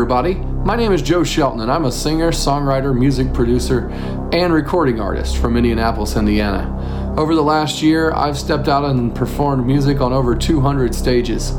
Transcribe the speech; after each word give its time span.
everybody. 0.00 0.36
My 0.64 0.76
name 0.76 0.92
is 0.92 1.02
Joe 1.02 1.22
Shelton, 1.22 1.60
and 1.60 1.70
I'm 1.70 1.84
a 1.84 1.92
singer, 1.92 2.30
songwriter, 2.30 2.98
music 2.98 3.34
producer, 3.34 3.90
and 4.32 4.50
recording 4.50 4.98
artist 4.98 5.36
from 5.36 5.58
Indianapolis, 5.58 6.16
Indiana. 6.16 7.14
Over 7.18 7.34
the 7.34 7.42
last 7.42 7.82
year, 7.82 8.10
I've 8.12 8.38
stepped 8.38 8.66
out 8.66 8.82
and 8.86 9.14
performed 9.14 9.66
music 9.66 10.00
on 10.00 10.14
over 10.14 10.34
200 10.34 10.94
stages. 10.94 11.50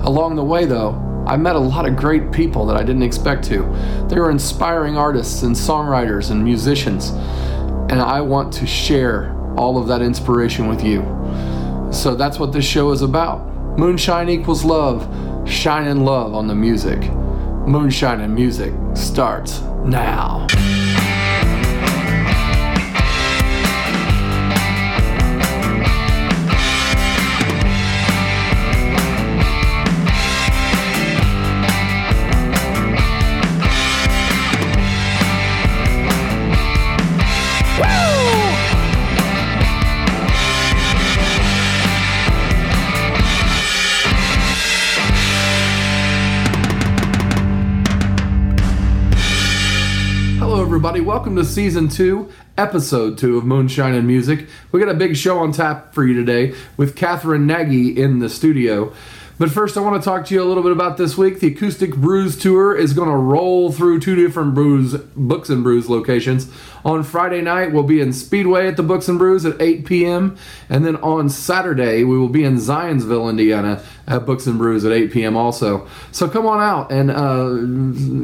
Along 0.00 0.34
the 0.34 0.42
way, 0.42 0.64
though, 0.64 0.92
I 1.26 1.36
met 1.36 1.56
a 1.56 1.58
lot 1.58 1.86
of 1.86 1.94
great 1.94 2.32
people 2.32 2.64
that 2.68 2.76
I 2.78 2.82
didn't 2.82 3.02
expect 3.02 3.44
to. 3.48 3.64
They 4.08 4.18
were 4.18 4.30
inspiring 4.30 4.96
artists 4.96 5.42
and 5.42 5.54
songwriters 5.54 6.30
and 6.30 6.42
musicians, 6.42 7.10
and 7.90 8.00
I 8.00 8.22
want 8.22 8.50
to 8.54 8.66
share 8.66 9.36
all 9.58 9.76
of 9.76 9.88
that 9.88 10.00
inspiration 10.00 10.68
with 10.68 10.82
you. 10.82 11.02
So 11.92 12.14
that's 12.14 12.38
what 12.38 12.54
this 12.54 12.64
show 12.64 12.92
is 12.92 13.02
about. 13.02 13.46
Moonshine 13.78 14.30
equals 14.30 14.64
love. 14.64 15.06
Shine 15.46 15.86
in 15.86 16.06
love 16.06 16.34
on 16.34 16.46
the 16.46 16.54
music. 16.54 17.02
Moonshine 17.66 18.20
and 18.20 18.34
music 18.34 18.72
starts 18.94 19.60
now. 19.84 20.46
Everybody. 50.80 51.02
Welcome 51.02 51.36
to 51.36 51.44
season 51.44 51.88
two, 51.88 52.32
episode 52.56 53.18
two 53.18 53.36
of 53.36 53.44
Moonshine 53.44 53.92
and 53.92 54.06
Music. 54.06 54.48
We 54.72 54.80
got 54.80 54.88
a 54.88 54.94
big 54.94 55.14
show 55.14 55.40
on 55.40 55.52
tap 55.52 55.92
for 55.92 56.06
you 56.06 56.14
today 56.14 56.54
with 56.78 56.96
Catherine 56.96 57.46
Nagy 57.46 58.00
in 58.00 58.20
the 58.20 58.30
studio. 58.30 58.90
But 59.40 59.50
first, 59.50 59.78
I 59.78 59.80
want 59.80 60.02
to 60.02 60.06
talk 60.06 60.26
to 60.26 60.34
you 60.34 60.42
a 60.42 60.44
little 60.44 60.62
bit 60.62 60.70
about 60.70 60.98
this 60.98 61.16
week. 61.16 61.40
The 61.40 61.46
Acoustic 61.46 61.96
Brews 61.96 62.36
Tour 62.36 62.76
is 62.76 62.92
going 62.92 63.08
to 63.08 63.16
roll 63.16 63.72
through 63.72 64.00
two 64.00 64.14
different 64.14 64.52
brews, 64.54 64.94
Books 65.16 65.48
and 65.48 65.62
Brews 65.62 65.88
locations. 65.88 66.52
On 66.84 67.02
Friday 67.02 67.40
night, 67.40 67.72
we'll 67.72 67.84
be 67.84 68.02
in 68.02 68.12
Speedway 68.12 68.66
at 68.66 68.76
the 68.76 68.82
Books 68.82 69.08
and 69.08 69.18
Brews 69.18 69.46
at 69.46 69.58
8 69.58 69.86
p.m. 69.86 70.36
And 70.68 70.84
then 70.84 70.96
on 70.96 71.30
Saturday, 71.30 72.04
we 72.04 72.18
will 72.18 72.28
be 72.28 72.44
in 72.44 72.56
Zionsville, 72.56 73.30
Indiana 73.30 73.82
at 74.06 74.26
Books 74.26 74.46
and 74.46 74.58
Brews 74.58 74.84
at 74.84 74.92
8 74.92 75.10
p.m. 75.10 75.38
also. 75.38 75.88
So 76.12 76.28
come 76.28 76.44
on 76.44 76.60
out 76.60 76.92
and, 76.92 77.10
uh, 77.10 77.48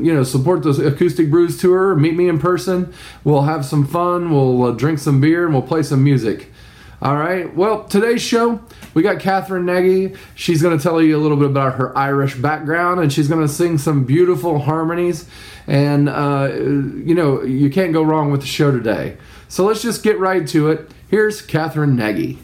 you 0.04 0.12
know, 0.12 0.22
support 0.22 0.64
the 0.64 0.86
Acoustic 0.86 1.30
Brews 1.30 1.58
Tour. 1.58 1.94
Meet 1.94 2.14
me 2.14 2.28
in 2.28 2.38
person. 2.38 2.92
We'll 3.24 3.44
have 3.44 3.64
some 3.64 3.86
fun. 3.86 4.30
We'll 4.30 4.64
uh, 4.64 4.72
drink 4.72 4.98
some 4.98 5.22
beer 5.22 5.46
and 5.46 5.54
we'll 5.54 5.62
play 5.62 5.82
some 5.82 6.04
music. 6.04 6.52
All 7.00 7.16
right. 7.16 7.54
Well, 7.54 7.84
today's 7.84 8.22
show, 8.22 8.60
we 8.96 9.02
got 9.02 9.20
Catherine 9.20 9.66
Nagy. 9.66 10.14
She's 10.36 10.62
going 10.62 10.76
to 10.76 10.82
tell 10.82 11.02
you 11.02 11.18
a 11.18 11.20
little 11.20 11.36
bit 11.36 11.50
about 11.50 11.74
her 11.74 11.96
Irish 11.96 12.34
background, 12.34 12.98
and 12.98 13.12
she's 13.12 13.28
going 13.28 13.42
to 13.42 13.52
sing 13.52 13.76
some 13.76 14.04
beautiful 14.04 14.58
harmonies. 14.58 15.28
And, 15.66 16.08
uh, 16.08 16.48
you 16.54 17.14
know, 17.14 17.42
you 17.42 17.68
can't 17.68 17.92
go 17.92 18.02
wrong 18.02 18.30
with 18.30 18.40
the 18.40 18.46
show 18.46 18.70
today. 18.70 19.18
So 19.48 19.66
let's 19.66 19.82
just 19.82 20.02
get 20.02 20.18
right 20.18 20.48
to 20.48 20.70
it. 20.70 20.90
Here's 21.10 21.42
Catherine 21.42 21.94
Nagy. 21.94 22.38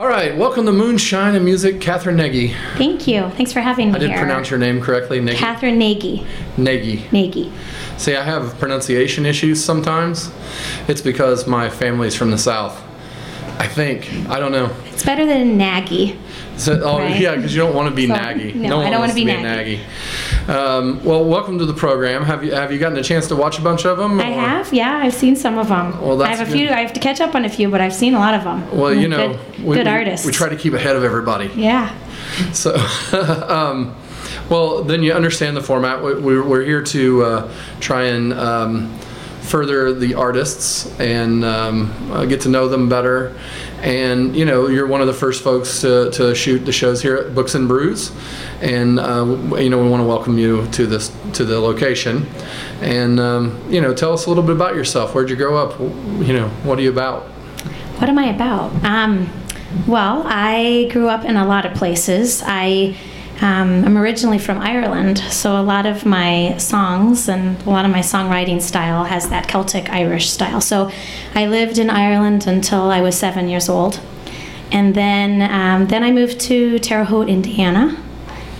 All 0.00 0.08
right. 0.08 0.36
Welcome 0.36 0.66
to 0.66 0.72
Moonshine 0.72 1.36
and 1.36 1.44
Music, 1.44 1.80
Catherine 1.80 2.16
Nagy. 2.16 2.52
Thank 2.76 3.06
you. 3.06 3.30
Thanks 3.30 3.52
for 3.52 3.60
having 3.60 3.92
me 3.92 3.94
I 3.94 3.98
did 4.00 4.10
here. 4.10 4.18
pronounce 4.18 4.50
your 4.50 4.58
name 4.58 4.80
correctly, 4.80 5.20
Nagy. 5.20 5.36
Catherine 5.36 5.78
Nagy. 5.78 6.26
Nagy. 6.56 7.12
Nagy. 7.12 7.52
See, 7.98 8.16
I 8.16 8.24
have 8.24 8.58
pronunciation 8.58 9.26
issues 9.26 9.64
sometimes. 9.64 10.32
It's 10.88 11.02
because 11.02 11.46
my 11.46 11.70
family's 11.70 12.16
from 12.16 12.32
the 12.32 12.38
South. 12.38 12.87
I 13.58 13.66
think. 13.66 14.08
I 14.28 14.38
don't 14.38 14.52
know. 14.52 14.70
It's 14.92 15.04
better 15.04 15.26
than 15.26 15.58
naggy. 15.58 16.16
So, 16.56 16.80
oh, 16.84 16.98
Right. 16.98 17.20
yeah, 17.20 17.34
because 17.36 17.54
you 17.54 17.60
don't 17.60 17.74
want 17.74 17.88
to 17.88 17.94
be 17.94 18.06
So, 18.06 18.14
naggy. 18.14 18.54
no, 18.54 18.76
one 18.78 18.86
I 18.86 18.90
don't 18.90 19.00
wanna 19.00 19.14
be 19.14 19.28
a 19.28 19.36
naggy. 19.36 19.78
Um, 20.48 21.00
well, 21.04 21.24
welcome 21.24 21.58
to 21.58 21.66
the 21.66 21.72
program. 21.74 22.24
Have 22.24 22.42
you 22.44 22.52
have 22.52 22.72
you 22.72 22.78
gotten 22.78 22.96
a 22.98 23.02
chance 23.02 23.26
to 23.28 23.36
watch 23.36 23.58
a 23.58 23.62
bunch 23.62 23.84
of 23.84 23.98
them? 23.98 24.18
I 24.20 24.24
have, 24.30 24.72
yeah, 24.72 24.96
I've 25.02 25.12
seen 25.14 25.36
some 25.36 25.58
of 25.58 25.68
them. 25.68 26.00
Well, 26.00 26.22
I 26.22 26.28
have 26.34 26.40
a 26.46 26.50
few. 26.50 26.68
I 26.68 26.80
have 26.80 26.92
to 26.94 27.00
catch 27.00 27.20
up 27.20 27.34
on 27.34 27.44
a 27.44 27.48
few, 27.48 27.68
but 27.68 27.80
I've 27.80 27.92
seen 27.94 28.14
a 28.14 28.18
lot 28.18 28.34
of 28.34 28.44
them. 28.44 28.64
Well, 28.76 28.94
you 28.94 29.08
know, 29.08 29.28
good, 29.34 29.64
we, 29.64 29.76
good 29.76 29.86
we- 29.86 29.92
artists. 29.92 30.24
We 30.26 30.32
try 30.32 30.48
to 30.48 30.56
keep 30.56 30.72
ahead 30.72 30.96
of 30.96 31.04
everybody. 31.04 31.50
Yeah. 31.54 31.90
So, 32.52 32.74
um, 33.48 33.94
well, 34.48 34.82
then 34.84 35.02
you 35.02 35.12
understand 35.12 35.56
the 35.56 35.62
format. 35.62 36.02
We- 36.02 36.14
We're, 36.14 36.42
we're 36.44 36.62
here 36.64 36.82
to 36.82 37.24
uh, 37.24 37.52
try 37.80 38.04
and 38.04 38.32
um, 38.32 38.94
further 39.48 39.92
the 39.92 40.14
artists 40.14 40.86
and 41.00 41.44
um, 41.44 42.12
uh, 42.12 42.24
get 42.24 42.40
to 42.42 42.48
know 42.48 42.68
them 42.68 42.88
better. 42.88 43.38
And 43.80 44.34
you 44.34 44.44
know, 44.44 44.68
you're 44.68 44.86
one 44.86 45.00
of 45.00 45.06
the 45.06 45.14
first 45.14 45.42
folks 45.42 45.80
to, 45.82 46.10
to 46.12 46.34
shoot 46.34 46.60
the 46.60 46.72
shows 46.72 47.00
here 47.00 47.16
at 47.16 47.34
Books 47.34 47.54
and 47.54 47.68
Brews, 47.68 48.10
and 48.60 48.98
uh, 48.98 49.24
you 49.56 49.70
know 49.70 49.82
we 49.82 49.88
want 49.88 50.00
to 50.00 50.06
welcome 50.06 50.36
you 50.36 50.66
to 50.72 50.86
this 50.86 51.14
to 51.34 51.44
the 51.44 51.60
location. 51.60 52.26
And 52.80 53.20
um, 53.20 53.62
you 53.70 53.80
know, 53.80 53.94
tell 53.94 54.12
us 54.12 54.26
a 54.26 54.28
little 54.28 54.42
bit 54.42 54.56
about 54.56 54.74
yourself. 54.74 55.14
Where'd 55.14 55.30
you 55.30 55.36
grow 55.36 55.56
up? 55.56 55.78
You 55.78 56.32
know, 56.32 56.48
what 56.64 56.78
are 56.78 56.82
you 56.82 56.90
about? 56.90 57.24
What 57.98 58.08
am 58.08 58.18
I 58.18 58.26
about? 58.26 58.72
Um, 58.84 59.30
well, 59.86 60.22
I 60.26 60.88
grew 60.90 61.08
up 61.08 61.24
in 61.24 61.36
a 61.36 61.46
lot 61.46 61.64
of 61.64 61.74
places. 61.74 62.42
I 62.44 62.96
um, 63.40 63.84
I'm 63.84 63.96
originally 63.96 64.38
from 64.38 64.58
Ireland, 64.58 65.18
so 65.18 65.60
a 65.60 65.62
lot 65.62 65.86
of 65.86 66.04
my 66.04 66.56
songs 66.58 67.28
and 67.28 67.60
a 67.62 67.70
lot 67.70 67.84
of 67.84 67.90
my 67.90 68.00
songwriting 68.00 68.60
style 68.60 69.04
has 69.04 69.28
that 69.28 69.46
Celtic 69.46 69.90
Irish 69.90 70.30
style. 70.30 70.60
So 70.60 70.90
I 71.34 71.46
lived 71.46 71.78
in 71.78 71.88
Ireland 71.88 72.46
until 72.48 72.90
I 72.90 73.00
was 73.00 73.16
seven 73.16 73.48
years 73.48 73.68
old, 73.68 74.00
and 74.72 74.94
then 74.94 75.42
um, 75.50 75.86
then 75.86 76.02
I 76.02 76.10
moved 76.10 76.40
to 76.40 76.78
Terre 76.80 77.04
Haute, 77.04 77.28
Indiana. 77.28 77.96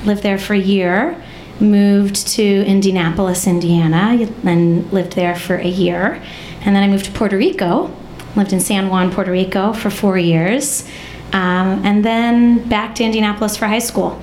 Lived 0.04 0.22
there 0.22 0.38
for 0.38 0.54
a 0.54 0.58
year. 0.58 1.20
Moved 1.58 2.28
to 2.28 2.42
Indianapolis, 2.42 3.48
Indiana, 3.48 4.28
and 4.44 4.92
lived 4.92 5.14
there 5.14 5.34
for 5.34 5.56
a 5.56 5.66
year. 5.66 6.22
And 6.64 6.76
then 6.76 6.84
I 6.84 6.88
moved 6.88 7.06
to 7.06 7.10
Puerto 7.10 7.36
Rico. 7.36 7.92
Lived 8.36 8.52
in 8.52 8.60
San 8.60 8.88
Juan, 8.88 9.10
Puerto 9.10 9.32
Rico 9.32 9.72
for 9.72 9.90
four 9.90 10.16
years. 10.16 10.88
Um, 11.32 11.84
and 11.84 12.04
then 12.04 12.68
back 12.68 12.94
to 12.96 13.04
Indianapolis 13.04 13.56
for 13.56 13.66
high 13.66 13.80
school. 13.80 14.22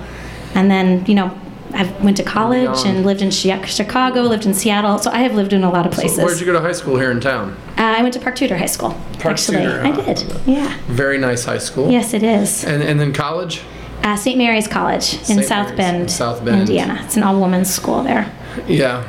And 0.56 0.70
then, 0.70 1.04
you 1.06 1.14
know, 1.14 1.38
I 1.74 1.84
went 2.02 2.16
to 2.16 2.22
college 2.22 2.86
and 2.86 3.04
lived 3.04 3.20
in 3.20 3.30
Chicago, 3.30 4.22
lived 4.22 4.46
in 4.46 4.54
Seattle. 4.54 4.98
So 4.98 5.10
I 5.10 5.18
have 5.18 5.34
lived 5.34 5.52
in 5.52 5.62
a 5.62 5.70
lot 5.70 5.86
of 5.86 5.92
places. 5.92 6.24
Where'd 6.24 6.40
you 6.40 6.46
go 6.46 6.54
to 6.54 6.60
high 6.60 6.72
school 6.72 6.96
here 6.96 7.10
in 7.10 7.20
town? 7.20 7.50
uh, 7.76 7.82
I 7.82 8.02
went 8.02 8.14
to 8.14 8.20
Park 8.20 8.36
Tudor 8.36 8.56
High 8.56 8.66
School. 8.66 8.90
Park 9.18 9.26
actually, 9.34 9.58
Tudor, 9.58 9.82
I 9.82 9.90
did. 9.90 10.24
Yeah. 10.46 10.76
Very 10.86 11.18
nice 11.18 11.44
high 11.44 11.58
school. 11.58 11.90
Yes, 11.90 12.14
it 12.14 12.22
is. 12.22 12.64
And 12.64 12.82
and 12.82 12.98
then 12.98 13.12
college? 13.12 13.62
Uh, 14.02 14.16
St. 14.16 14.38
Mary's 14.38 14.68
College 14.68 15.14
in 15.14 15.24
St. 15.24 15.44
South 15.44 15.66
Mary's 15.66 15.76
Bend, 15.76 16.02
in 16.02 16.08
South 16.08 16.44
Bend. 16.44 16.60
Indiana. 16.60 17.00
It's 17.04 17.16
an 17.16 17.24
all-women's 17.24 17.68
school 17.74 18.02
there. 18.02 18.32
Yeah. 18.66 19.06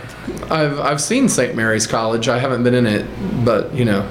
I've 0.50 0.80
I've 0.80 1.02
seen 1.02 1.30
St. 1.30 1.56
Mary's 1.56 1.88
College. 1.88 2.28
I 2.28 2.40
haven't 2.40 2.64
been 2.64 2.74
in 2.74 2.86
it, 2.88 3.06
but 3.46 3.74
you 3.74 3.86
know, 3.86 4.10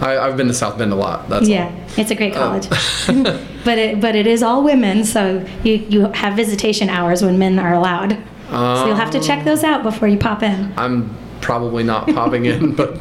I, 0.00 0.18
I've 0.18 0.36
been 0.36 0.48
to 0.48 0.54
South 0.54 0.78
Bend 0.78 0.92
a 0.92 0.96
lot. 0.96 1.28
That's 1.28 1.48
Yeah, 1.48 1.72
it's 1.96 2.10
a 2.10 2.14
great 2.14 2.34
Oh. 2.36 2.38
college. 2.38 2.68
but 3.64 3.78
it 3.78 4.00
but 4.00 4.14
it 4.14 4.26
is 4.26 4.42
all 4.42 4.62
women, 4.62 5.04
so 5.04 5.44
you 5.64 5.74
you 5.88 6.00
have 6.12 6.34
visitation 6.34 6.88
hours 6.88 7.22
when 7.22 7.38
men 7.38 7.58
are 7.58 7.74
allowed. 7.74 8.16
so 8.50 8.86
you'll 8.86 8.96
have 8.96 9.10
to 9.10 9.20
check 9.20 9.44
those 9.44 9.64
out 9.64 9.82
before 9.82 10.08
you 10.08 10.16
pop 10.18 10.42
in. 10.42 10.72
I'm 10.76 11.14
probably 11.40 11.84
not 11.84 12.06
popping 12.08 12.46
in, 12.46 12.74
but 12.80 12.98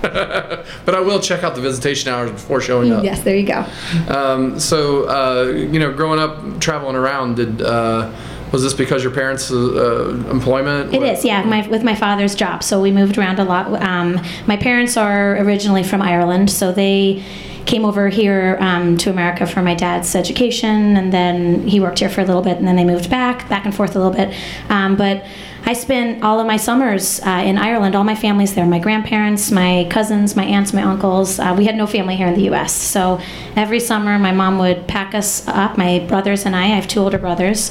but 0.00 0.94
I 0.94 1.00
will 1.00 1.18
check 1.20 1.42
out 1.42 1.54
the 1.56 1.60
visitation 1.60 2.12
hours 2.12 2.30
before 2.30 2.60
showing 2.60 2.92
up. 2.92 3.02
Yes, 3.04 3.22
there 3.22 3.36
you 3.36 3.46
go. 3.46 3.66
Um, 4.08 4.58
so 4.60 5.08
uh, 5.08 5.44
you 5.52 5.78
know, 5.80 5.92
growing 5.92 6.20
up, 6.20 6.60
traveling 6.60 6.94
around, 6.96 7.36
did 7.36 7.62
uh, 7.62 8.12
was 8.52 8.62
this 8.62 8.74
because 8.74 9.02
your 9.02 9.12
parents' 9.12 9.50
uh, 9.50 10.10
employment? 10.30 10.94
It 10.94 11.02
is, 11.02 11.24
yeah, 11.24 11.42
my, 11.44 11.66
with 11.68 11.82
my 11.82 11.94
father's 11.94 12.34
job. 12.34 12.62
So 12.62 12.80
we 12.80 12.90
moved 12.90 13.18
around 13.18 13.38
a 13.38 13.44
lot. 13.44 13.82
Um, 13.82 14.20
my 14.46 14.56
parents 14.56 14.96
are 14.96 15.36
originally 15.38 15.82
from 15.82 16.02
Ireland, 16.02 16.50
so 16.50 16.72
they 16.72 17.22
came 17.66 17.84
over 17.84 18.08
here 18.08 18.56
um, 18.60 18.96
to 18.96 19.10
America 19.10 19.46
for 19.46 19.60
my 19.60 19.74
dad's 19.74 20.14
education, 20.14 20.96
and 20.96 21.12
then 21.12 21.68
he 21.68 21.80
worked 21.80 21.98
here 21.98 22.08
for 22.08 22.22
a 22.22 22.24
little 22.24 22.42
bit, 22.42 22.56
and 22.56 22.66
then 22.66 22.76
they 22.76 22.84
moved 22.84 23.10
back, 23.10 23.48
back 23.48 23.66
and 23.66 23.74
forth 23.74 23.94
a 23.94 23.98
little 23.98 24.14
bit. 24.14 24.34
Um, 24.70 24.96
but 24.96 25.24
I 25.66 25.74
spent 25.74 26.24
all 26.24 26.40
of 26.40 26.46
my 26.46 26.56
summers 26.56 27.20
uh, 27.20 27.42
in 27.44 27.58
Ireland. 27.58 27.94
All 27.94 28.04
my 28.04 28.14
family's 28.14 28.54
there. 28.54 28.64
My 28.64 28.78
grandparents, 28.78 29.50
my 29.50 29.86
cousins, 29.90 30.34
my 30.34 30.44
aunts, 30.44 30.72
my 30.72 30.82
uncles. 30.82 31.38
Uh, 31.38 31.54
we 31.58 31.66
had 31.66 31.76
no 31.76 31.86
family 31.86 32.16
here 32.16 32.26
in 32.26 32.34
the 32.34 32.44
U.S. 32.44 32.72
So 32.72 33.20
every 33.54 33.80
summer, 33.80 34.18
my 34.18 34.32
mom 34.32 34.58
would 34.58 34.86
pack 34.88 35.14
us 35.14 35.46
up, 35.46 35.76
my 35.76 35.98
brothers 36.08 36.46
and 36.46 36.56
I. 36.56 36.62
I 36.62 36.66
have 36.68 36.88
two 36.88 37.00
older 37.00 37.18
brothers, 37.18 37.70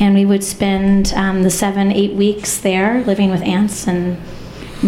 and 0.00 0.14
we 0.14 0.24
would 0.24 0.44
spend 0.44 1.12
um, 1.14 1.42
the 1.42 1.50
seven, 1.50 1.92
eight 1.92 2.14
weeks 2.14 2.58
there, 2.58 3.02
living 3.04 3.30
with 3.30 3.42
aunts 3.42 3.86
and 3.86 4.18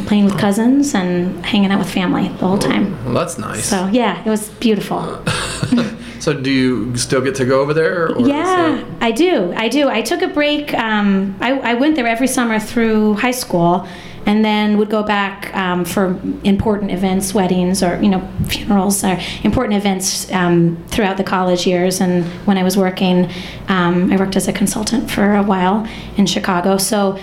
playing 0.07 0.27
with 0.27 0.39
cousins 0.39 0.95
and 0.95 1.45
hanging 1.45 1.71
out 1.71 1.79
with 1.79 1.91
family 1.91 2.29
the 2.29 2.47
whole 2.47 2.59
time. 2.59 3.03
Well, 3.05 3.15
that's 3.15 3.39
nice. 3.39 3.65
So 3.65 3.87
yeah, 3.87 4.23
it 4.25 4.29
was 4.29 4.49
beautiful. 4.51 5.23
So 6.27 6.33
do 6.33 6.51
you 6.51 6.97
still 6.97 7.21
get 7.21 7.37
to 7.37 7.45
go 7.45 7.61
over 7.61 7.73
there? 7.73 8.09
Or 8.13 8.27
yeah, 8.27 8.85
I 9.01 9.13
do. 9.13 9.53
I 9.57 9.69
do. 9.69 9.89
I 9.89 10.03
took 10.03 10.23
a 10.23 10.27
break. 10.27 10.75
Um, 10.75 11.37
I, 11.41 11.53
I 11.53 11.75
went 11.75 11.95
there 11.95 12.09
every 12.09 12.27
summer 12.27 12.59
through 12.59 13.15
high 13.15 13.31
school 13.31 13.87
and 14.27 14.45
then 14.45 14.77
would 14.77 14.91
go 14.91 15.03
back 15.03 15.55
um, 15.55 15.85
for 15.85 16.21
important 16.43 16.91
events, 16.91 17.33
weddings, 17.33 17.83
or 17.83 18.01
you 18.03 18.09
know 18.09 18.29
funerals, 18.49 19.03
or 19.05 19.19
important 19.45 19.75
events 19.75 20.31
um, 20.33 20.85
throughout 20.89 21.17
the 21.17 21.25
college 21.25 21.67
years. 21.67 22.01
And 22.01 22.25
when 22.47 22.59
I 22.59 22.65
was 22.65 22.77
working, 22.77 23.31
um, 23.69 24.13
I 24.13 24.17
worked 24.17 24.37
as 24.37 24.49
a 24.49 24.53
consultant 24.53 25.11
for 25.11 25.35
a 25.35 25.43
while 25.43 25.89
in 26.17 26.27
Chicago. 26.27 26.77
So. 26.77 27.19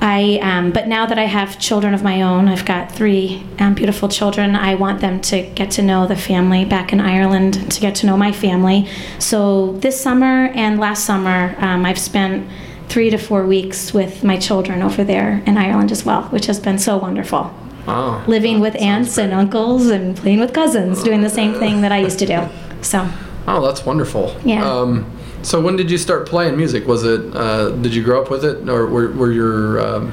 I, 0.00 0.38
um, 0.42 0.70
but 0.70 0.86
now 0.86 1.06
that 1.06 1.18
I 1.18 1.24
have 1.24 1.58
children 1.58 1.92
of 1.92 2.04
my 2.04 2.22
own, 2.22 2.46
I've 2.46 2.64
got 2.64 2.92
three 2.92 3.44
um, 3.58 3.74
beautiful 3.74 4.08
children. 4.08 4.54
I 4.54 4.76
want 4.76 5.00
them 5.00 5.20
to 5.22 5.42
get 5.42 5.72
to 5.72 5.82
know 5.82 6.06
the 6.06 6.14
family 6.14 6.64
back 6.64 6.92
in 6.92 7.00
Ireland, 7.00 7.72
to 7.72 7.80
get 7.80 7.96
to 7.96 8.06
know 8.06 8.16
my 8.16 8.30
family. 8.30 8.86
So 9.18 9.72
this 9.78 10.00
summer 10.00 10.52
and 10.54 10.78
last 10.78 11.04
summer, 11.04 11.56
um, 11.58 11.84
I've 11.84 11.98
spent 11.98 12.48
three 12.88 13.10
to 13.10 13.18
four 13.18 13.46
weeks 13.46 13.92
with 13.92 14.24
my 14.24 14.38
children 14.38 14.82
over 14.82 15.04
there 15.04 15.42
in 15.46 15.56
Ireland 15.56 15.92
as 15.92 16.04
well, 16.04 16.22
which 16.24 16.46
has 16.46 16.58
been 16.58 16.78
so 16.78 16.96
wonderful. 16.96 17.54
Wow. 17.86 18.24
Living 18.26 18.60
with 18.60 18.76
aunts 18.76 19.18
and 19.18 19.32
uncles 19.32 19.86
and 19.86 20.16
playing 20.16 20.40
with 20.40 20.52
cousins, 20.52 21.02
doing 21.02 21.22
the 21.22 21.30
same 21.30 21.54
thing 21.54 21.80
that 21.82 21.92
I 21.92 21.98
used 21.98 22.18
to 22.18 22.26
do. 22.26 22.48
So. 22.82 23.08
Oh, 23.46 23.64
that's 23.64 23.86
wonderful. 23.86 24.36
Yeah. 24.44 24.68
Um, 24.68 25.10
so 25.42 25.60
when 25.60 25.76
did 25.76 25.90
you 25.90 25.98
start 25.98 26.28
playing 26.28 26.56
music? 26.56 26.86
Was 26.86 27.04
it 27.04 27.34
uh, 27.34 27.70
did 27.70 27.94
you 27.94 28.02
grow 28.02 28.20
up 28.20 28.30
with 28.30 28.44
it, 28.44 28.68
or 28.68 28.86
were, 28.86 29.10
were 29.12 29.32
your 29.32 29.80
um, 29.80 30.12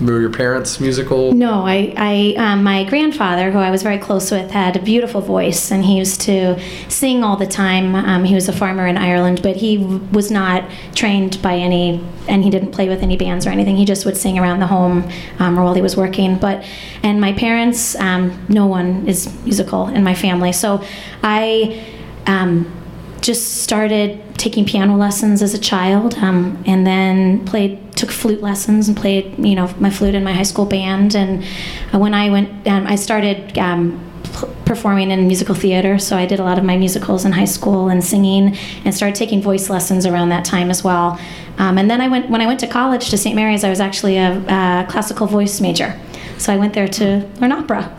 were 0.00 0.20
your 0.20 0.30
parents 0.30 0.80
musical? 0.80 1.32
No, 1.32 1.64
I, 1.66 1.94
I 1.96 2.34
um, 2.36 2.62
my 2.62 2.84
grandfather, 2.84 3.50
who 3.50 3.58
I 3.58 3.70
was 3.70 3.82
very 3.82 3.98
close 3.98 4.30
with, 4.30 4.50
had 4.50 4.76
a 4.76 4.82
beautiful 4.82 5.20
voice, 5.20 5.70
and 5.70 5.84
he 5.84 5.98
used 5.98 6.20
to 6.22 6.58
sing 6.88 7.22
all 7.22 7.36
the 7.36 7.46
time. 7.46 7.94
Um, 7.94 8.24
he 8.24 8.34
was 8.34 8.48
a 8.48 8.52
farmer 8.52 8.86
in 8.86 8.96
Ireland, 8.96 9.42
but 9.42 9.56
he 9.56 9.78
was 9.78 10.30
not 10.30 10.68
trained 10.94 11.40
by 11.42 11.56
any, 11.56 12.04
and 12.28 12.42
he 12.42 12.50
didn't 12.50 12.72
play 12.72 12.88
with 12.88 13.02
any 13.02 13.16
bands 13.16 13.46
or 13.46 13.50
anything. 13.50 13.76
He 13.76 13.84
just 13.84 14.04
would 14.04 14.16
sing 14.16 14.38
around 14.38 14.60
the 14.60 14.66
home 14.66 15.08
um, 15.38 15.58
or 15.58 15.64
while 15.64 15.74
he 15.74 15.82
was 15.82 15.96
working. 15.96 16.38
But 16.38 16.64
and 17.02 17.20
my 17.20 17.32
parents, 17.32 17.94
um, 17.96 18.46
no 18.48 18.66
one 18.66 19.06
is 19.06 19.32
musical 19.44 19.88
in 19.88 20.02
my 20.02 20.14
family, 20.14 20.52
so 20.52 20.82
I 21.22 21.84
um, 22.26 22.72
just 23.20 23.62
started 23.62 24.23
taking 24.36 24.64
piano 24.64 24.96
lessons 24.96 25.42
as 25.42 25.54
a 25.54 25.58
child, 25.58 26.14
um, 26.16 26.62
and 26.66 26.86
then 26.86 27.44
played 27.46 27.80
took 27.96 28.10
flute 28.10 28.40
lessons 28.42 28.88
and 28.88 28.96
played 28.96 29.38
you 29.38 29.54
know 29.54 29.72
my 29.78 29.90
flute 29.90 30.14
in 30.14 30.24
my 30.24 30.32
high 30.32 30.42
school 30.42 30.66
band. 30.66 31.14
And 31.14 31.44
uh, 31.92 31.98
when 31.98 32.14
I 32.14 32.30
went, 32.30 32.66
um, 32.66 32.86
I 32.86 32.96
started. 32.96 33.56
Um, 33.58 34.00
p- 34.24 34.48
performing 34.64 35.10
in 35.10 35.26
musical 35.26 35.54
theater 35.54 35.98
so 35.98 36.16
i 36.16 36.26
did 36.26 36.40
a 36.40 36.42
lot 36.42 36.58
of 36.58 36.64
my 36.64 36.76
musicals 36.76 37.24
in 37.24 37.30
high 37.30 37.44
school 37.44 37.88
and 37.88 38.02
singing 38.02 38.56
and 38.84 38.94
started 38.94 39.14
taking 39.14 39.40
voice 39.40 39.70
lessons 39.70 40.06
around 40.06 40.30
that 40.30 40.44
time 40.44 40.70
as 40.70 40.82
well 40.82 41.20
um, 41.58 41.78
and 41.78 41.88
then 41.88 42.00
i 42.00 42.08
went 42.08 42.28
when 42.30 42.40
i 42.40 42.46
went 42.46 42.58
to 42.58 42.66
college 42.66 43.10
to 43.10 43.16
st 43.16 43.36
mary's 43.36 43.62
i 43.62 43.70
was 43.70 43.80
actually 43.80 44.16
a, 44.16 44.38
a 44.48 44.86
classical 44.88 45.26
voice 45.26 45.60
major 45.60 46.00
so 46.38 46.52
i 46.52 46.56
went 46.56 46.72
there 46.74 46.88
to 46.88 47.18
learn 47.40 47.52
opera 47.52 47.94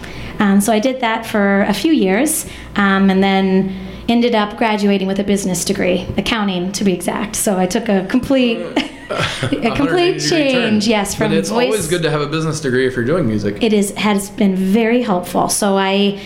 um, 0.40 0.60
so 0.60 0.72
i 0.72 0.78
did 0.78 1.00
that 1.00 1.24
for 1.24 1.62
a 1.62 1.72
few 1.72 1.92
years 1.92 2.44
and 2.76 3.22
then 3.22 3.87
ended 4.08 4.34
up 4.34 4.56
graduating 4.56 5.06
with 5.06 5.18
a 5.20 5.24
business 5.24 5.64
degree, 5.64 6.06
accounting 6.16 6.72
to 6.72 6.84
be 6.84 6.92
exact. 6.92 7.36
So 7.36 7.58
I 7.58 7.66
took 7.66 7.88
a 7.88 8.06
complete, 8.06 8.58
a 9.10 9.72
complete 9.76 10.18
change. 10.20 10.86
Yes, 10.86 11.14
from 11.14 11.30
But 11.30 11.36
it's 11.38 11.50
voice. 11.50 11.66
always 11.66 11.88
good 11.88 12.02
to 12.02 12.10
have 12.10 12.22
a 12.22 12.26
business 12.26 12.60
degree 12.60 12.86
if 12.86 12.96
you're 12.96 13.04
doing 13.04 13.26
music. 13.26 13.62
It 13.62 13.72
is 13.72 13.94
has 13.96 14.30
been 14.30 14.56
very 14.56 15.02
helpful. 15.02 15.48
So 15.48 15.76
I, 15.76 16.20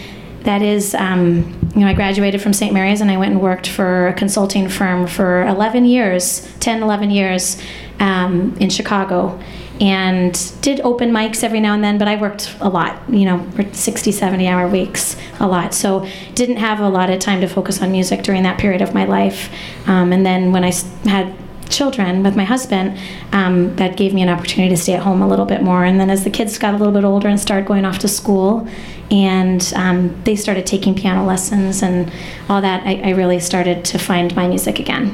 that 0.45 0.63
is, 0.63 0.95
um, 0.95 1.59
you 1.75 1.81
know, 1.81 1.89
I 1.89 1.95
graduated 1.95 2.41
from 2.41 2.53
St. 2.53 2.73
Mary's 2.73 3.01
and 3.01 3.11
I 3.11 3.17
went 3.17 3.33
and 3.33 3.41
worked 3.43 3.69
for 3.69 4.09
a 4.09 4.13
consulting 4.15 4.69
firm 4.69 5.07
for 5.07 5.43
11 5.47 5.85
years, 5.85 6.49
10, 6.61 6.83
11 6.83 7.11
years 7.11 7.61
um, 7.99 8.57
in 8.59 8.71
Chicago. 8.71 9.41
And 9.81 10.53
did 10.61 10.81
open 10.81 11.11
mics 11.11 11.43
every 11.43 11.59
now 11.59 11.75
and 11.75 11.83
then, 11.83 11.99
but 11.99 12.07
I 12.07 12.17
worked 12.17 12.55
a 12.61 12.69
lot, 12.69 13.03
you 13.09 13.25
know, 13.25 13.45
60, 13.73 14.13
70 14.13 14.47
hour 14.47 14.69
weeks, 14.69 15.17
a 15.41 15.47
lot. 15.47 15.75
So 15.75 16.07
didn't 16.35 16.59
have 16.59 16.79
a 16.81 16.89
lot 16.89 17.11
of 17.11 17.19
time 17.19 17.41
to 17.41 17.49
focus 17.49 17.83
on 17.83 17.91
music 17.91 18.23
during 18.23 18.43
that 18.45 18.59
period 18.59 18.83
of 18.83 18.95
my 18.95 19.05
life. 19.05 19.51
Um, 19.87 20.13
and 20.13 20.25
then 20.25 20.53
when 20.53 20.63
I 20.63 20.73
had 21.05 21.35
children 21.69 22.23
with 22.23 22.37
my 22.37 22.45
husband, 22.45 22.99
um, 23.33 23.75
that 23.77 23.97
gave 23.97 24.15
me 24.15 24.23
an 24.23 24.29
opportunity 24.29 24.75
to 24.75 24.81
stay 24.81 24.95
at 24.95 25.03
home 25.03 25.23
a 25.23 25.27
little 25.27 25.47
bit 25.47 25.63
more. 25.63 25.85
And 25.85 25.99
then 25.99 26.11
as 26.11 26.23
the 26.23 26.31
kids 26.31 26.59
got 26.59 26.75
a 26.75 26.77
little 26.77 26.93
bit 26.93 27.05
older 27.05 27.29
and 27.29 27.41
started 27.41 27.67
going 27.67 27.85
off 27.85 27.99
to 28.01 28.09
school, 28.09 28.69
and 29.11 29.73
um, 29.75 30.23
they 30.25 30.37
started 30.37 30.67
taking 30.67 30.95
piano 30.95 31.25
lessons 31.25 31.83
and 31.83 32.13
all 32.49 32.61
that, 32.61 32.87
I, 32.87 33.01
I 33.05 33.11
really 33.11 33.41
started 33.41 33.85
to 33.87 33.99
find 33.99 34.35
my 34.37 34.47
music 34.47 34.79
again, 34.79 35.09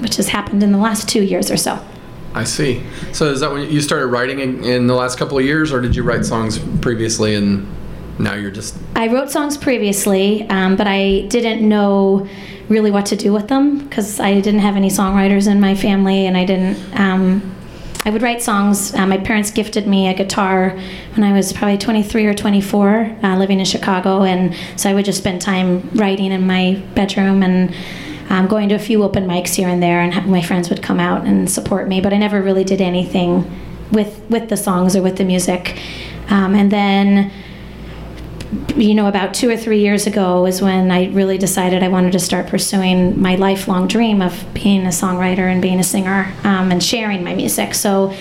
which 0.00 0.16
has 0.16 0.28
happened 0.28 0.62
in 0.62 0.72
the 0.72 0.78
last 0.78 1.08
two 1.08 1.22
years 1.22 1.50
or 1.50 1.56
so. 1.56 1.84
I 2.34 2.44
see. 2.44 2.82
So 3.12 3.26
is 3.26 3.40
that 3.40 3.50
when 3.50 3.68
you 3.68 3.80
started 3.80 4.06
writing 4.06 4.40
in, 4.40 4.62
in 4.64 4.86
the 4.86 4.94
last 4.94 5.18
couple 5.18 5.38
of 5.38 5.44
years, 5.44 5.72
or 5.72 5.80
did 5.80 5.96
you 5.96 6.02
write 6.02 6.24
songs 6.24 6.58
previously 6.80 7.34
and 7.34 7.66
now 8.20 8.34
you're 8.34 8.50
just 8.50 8.76
I 8.94 9.08
wrote 9.08 9.30
songs 9.30 9.56
previously, 9.56 10.48
um, 10.50 10.76
but 10.76 10.86
I 10.86 11.22
didn't 11.28 11.66
know 11.66 12.28
really 12.68 12.90
what 12.90 13.06
to 13.06 13.16
do 13.16 13.32
with 13.32 13.48
them 13.48 13.78
because 13.78 14.20
I 14.20 14.40
didn't 14.40 14.60
have 14.60 14.76
any 14.76 14.90
songwriters 14.90 15.50
in 15.50 15.60
my 15.60 15.74
family, 15.74 16.26
and 16.26 16.36
I 16.36 16.44
didn't. 16.44 16.78
Um, 16.98 17.54
I 18.04 18.10
would 18.10 18.22
write 18.22 18.42
songs. 18.42 18.94
Uh, 18.94 19.06
my 19.06 19.18
parents 19.18 19.50
gifted 19.50 19.86
me 19.86 20.08
a 20.08 20.14
guitar 20.14 20.70
when 21.14 21.24
I 21.24 21.32
was 21.32 21.52
probably 21.52 21.76
23 21.76 22.26
or 22.26 22.34
24, 22.34 23.18
uh, 23.22 23.36
living 23.36 23.58
in 23.58 23.66
Chicago, 23.66 24.22
and 24.22 24.54
so 24.76 24.88
I 24.88 24.94
would 24.94 25.04
just 25.04 25.18
spend 25.18 25.42
time 25.42 25.88
writing 25.94 26.32
in 26.32 26.46
my 26.46 26.82
bedroom 26.94 27.42
and. 27.42 27.74
Um, 28.30 28.46
going 28.46 28.68
to 28.68 28.76
a 28.76 28.78
few 28.78 29.02
open 29.02 29.26
mics 29.26 29.54
here 29.54 29.68
and 29.68 29.82
there, 29.82 30.00
and 30.00 30.26
my 30.26 30.40
friends 30.40 30.70
would 30.70 30.82
come 30.82 31.00
out 31.00 31.26
and 31.26 31.50
support 31.50 31.88
me. 31.88 32.00
But 32.00 32.12
I 32.12 32.16
never 32.16 32.40
really 32.40 32.64
did 32.64 32.80
anything 32.80 33.50
with 33.92 34.22
with 34.30 34.48
the 34.48 34.56
songs 34.56 34.96
or 34.96 35.02
with 35.02 35.16
the 35.16 35.24
music. 35.24 35.78
Um, 36.28 36.54
and 36.54 36.70
then 36.70 37.32
you 38.76 38.94
know, 38.94 39.06
about 39.06 39.32
two 39.32 39.48
or 39.48 39.56
three 39.56 39.80
years 39.80 40.06
ago 40.06 40.42
was 40.42 40.60
when 40.60 40.90
I 40.90 41.08
really 41.10 41.38
decided 41.38 41.82
I 41.82 41.88
wanted 41.88 42.12
to 42.12 42.18
start 42.18 42.48
pursuing 42.48 43.20
my 43.20 43.36
lifelong 43.36 43.86
dream 43.86 44.20
of 44.20 44.44
being 44.54 44.86
a 44.86 44.88
songwriter 44.88 45.50
and 45.50 45.62
being 45.62 45.78
a 45.78 45.84
singer 45.84 46.32
um, 46.42 46.72
and 46.72 46.82
sharing 46.82 47.22
my 47.22 47.34
music. 47.34 47.74
So 47.74 48.12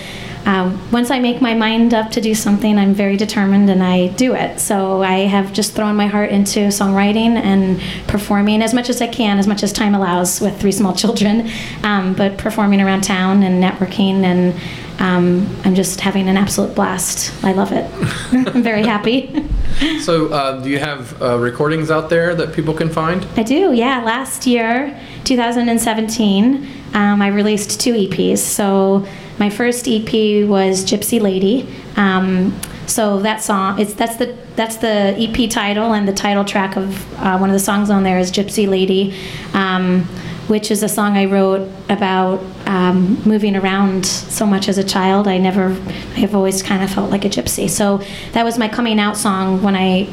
um, 0.50 0.82
once 0.92 1.12
I 1.12 1.20
make 1.20 1.42
my 1.42 1.54
mind 1.54 1.94
up 1.94 2.10
to 2.12 2.22
do 2.22 2.34
something, 2.34 2.80
I'm 2.80 2.96
very 2.96 3.18
determined 3.18 3.70
and 3.70 3.84
I 3.84 4.08
do 4.08 4.34
it. 4.34 4.60
So 4.60 5.04
I 5.04 5.28
have 5.28 5.54
just 5.54 5.74
thrown 5.74 5.96
my 5.96 6.08
heart 6.08 6.32
into 6.32 6.70
songwriting 6.70 7.36
and 7.36 7.80
performing 8.08 8.64
as 8.64 8.74
much 8.74 8.90
as 8.90 9.00
I 9.00 9.06
can, 9.06 9.38
as 9.38 9.46
much 9.46 9.62
as 9.62 9.72
time 9.72 9.94
allows 9.94 10.42
with 10.42 10.60
three 10.60 10.72
small 10.72 10.96
children, 11.04 11.52
um, 11.84 12.16
but 12.16 12.40
performing 12.40 12.82
around 12.82 13.04
town 13.04 13.44
and 13.44 13.64
networking 13.64 14.24
and 14.24 14.60
um, 15.00 15.48
I'm 15.64 15.76
just 15.76 16.02
having 16.02 16.28
an 16.28 16.36
absolute 16.36 16.74
blast. 16.74 17.32
I 17.44 17.54
love 17.54 17.72
it. 17.72 17.88
I'm 18.56 18.64
very 18.64 18.84
happy. 18.84 19.48
so 20.02 20.30
uh, 20.30 20.60
do 20.64 20.70
you 20.70 20.80
have 20.80 21.22
uh, 21.22 21.38
recordings 21.38 21.92
out 21.92 22.10
there 22.10 22.34
that 22.34 22.54
people 22.54 22.74
can 22.74 22.90
find 22.90 23.24
I 23.38 23.44
do, 23.44 23.72
yeah. 23.72 24.04
Last 24.04 24.48
year, 24.48 25.00
2017, 25.26 26.68
um, 26.96 27.22
I 27.22 27.28
released 27.28 27.80
two 27.80 27.94
EPs. 27.94 28.40
So 28.40 29.06
my 29.40 29.50
first 29.50 29.88
EP 29.88 30.48
was 30.48 30.84
Gypsy 30.86 31.22
Lady. 31.22 31.68
Um, 31.96 32.60
so 32.88 33.20
that 33.20 33.42
song, 33.42 33.80
it's 33.80 33.94
that's 33.94 34.18
the 34.18 34.36
that's 34.56 34.78
the 34.78 35.16
EP 35.18 35.50
title, 35.50 35.94
and 35.94 36.08
the 36.08 36.14
title 36.14 36.44
track 36.44 36.76
of 36.76 37.20
uh, 37.20 37.38
one 37.38 37.50
of 37.50 37.54
the 37.54 37.60
songs 37.60 37.90
on 37.90 38.04
there 38.04 38.20
is 38.20 38.32
Gypsy 38.32 38.68
Lady, 38.68 39.16
um, 39.54 40.04
which 40.48 40.72
is 40.72 40.84
a 40.84 40.90
song 40.90 41.16
I 41.16 41.26
wrote 41.26 41.70
about 41.88 42.44
um, 42.66 43.22
moving 43.24 43.56
around 43.56 44.06
so 44.06 44.46
much 44.46 44.68
as 44.68 44.78
a 44.78 44.84
child. 44.84 45.28
I 45.28 45.38
never, 45.38 45.70
I 45.70 46.20
have 46.20 46.36
always 46.36 46.62
kind 46.64 46.84
of 46.84 46.90
felt 46.90 47.12
like 47.12 47.26
a 47.26 47.30
gypsy. 47.30 47.70
So 47.70 48.02
that 48.34 48.44
was 48.44 48.58
my 48.58 48.68
coming 48.68 49.00
out 49.00 49.18
song 49.18 49.62
when 49.62 49.76
I 49.76 50.10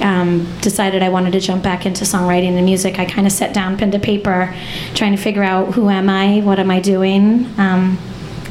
um, 0.00 0.46
decided 0.60 1.02
I 1.02 1.08
wanted 1.08 1.32
to 1.32 1.40
jump 1.40 1.62
back 1.62 1.86
into 1.86 2.04
songwriting 2.04 2.56
and 2.56 2.64
music, 2.64 2.98
I 2.98 3.04
kind 3.04 3.26
of 3.26 3.32
sat 3.32 3.52
down, 3.52 3.76
pen 3.76 3.90
to 3.92 3.98
paper, 3.98 4.54
trying 4.94 5.14
to 5.14 5.22
figure 5.22 5.42
out 5.42 5.74
who 5.74 5.88
am 5.88 6.08
I, 6.08 6.40
what 6.40 6.58
am 6.58 6.70
I 6.70 6.80
doing. 6.80 7.46
Um, 7.58 7.98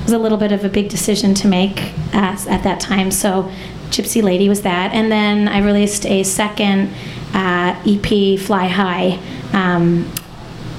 was 0.09 0.19
a 0.19 0.21
little 0.23 0.39
bit 0.39 0.51
of 0.51 0.65
a 0.65 0.69
big 0.69 0.89
decision 0.89 1.35
to 1.35 1.47
make 1.47 1.93
at 2.13 2.63
that 2.63 2.79
time. 2.79 3.11
So, 3.11 3.51
Gypsy 3.91 4.23
Lady 4.23 4.49
was 4.49 4.63
that, 4.63 4.91
and 4.91 5.11
then 5.11 5.47
I 5.47 5.59
released 5.59 6.03
a 6.07 6.23
second 6.23 6.91
uh, 7.33 7.79
EP, 7.85 8.39
Fly 8.39 8.67
High, 8.67 9.19
um, 9.53 10.11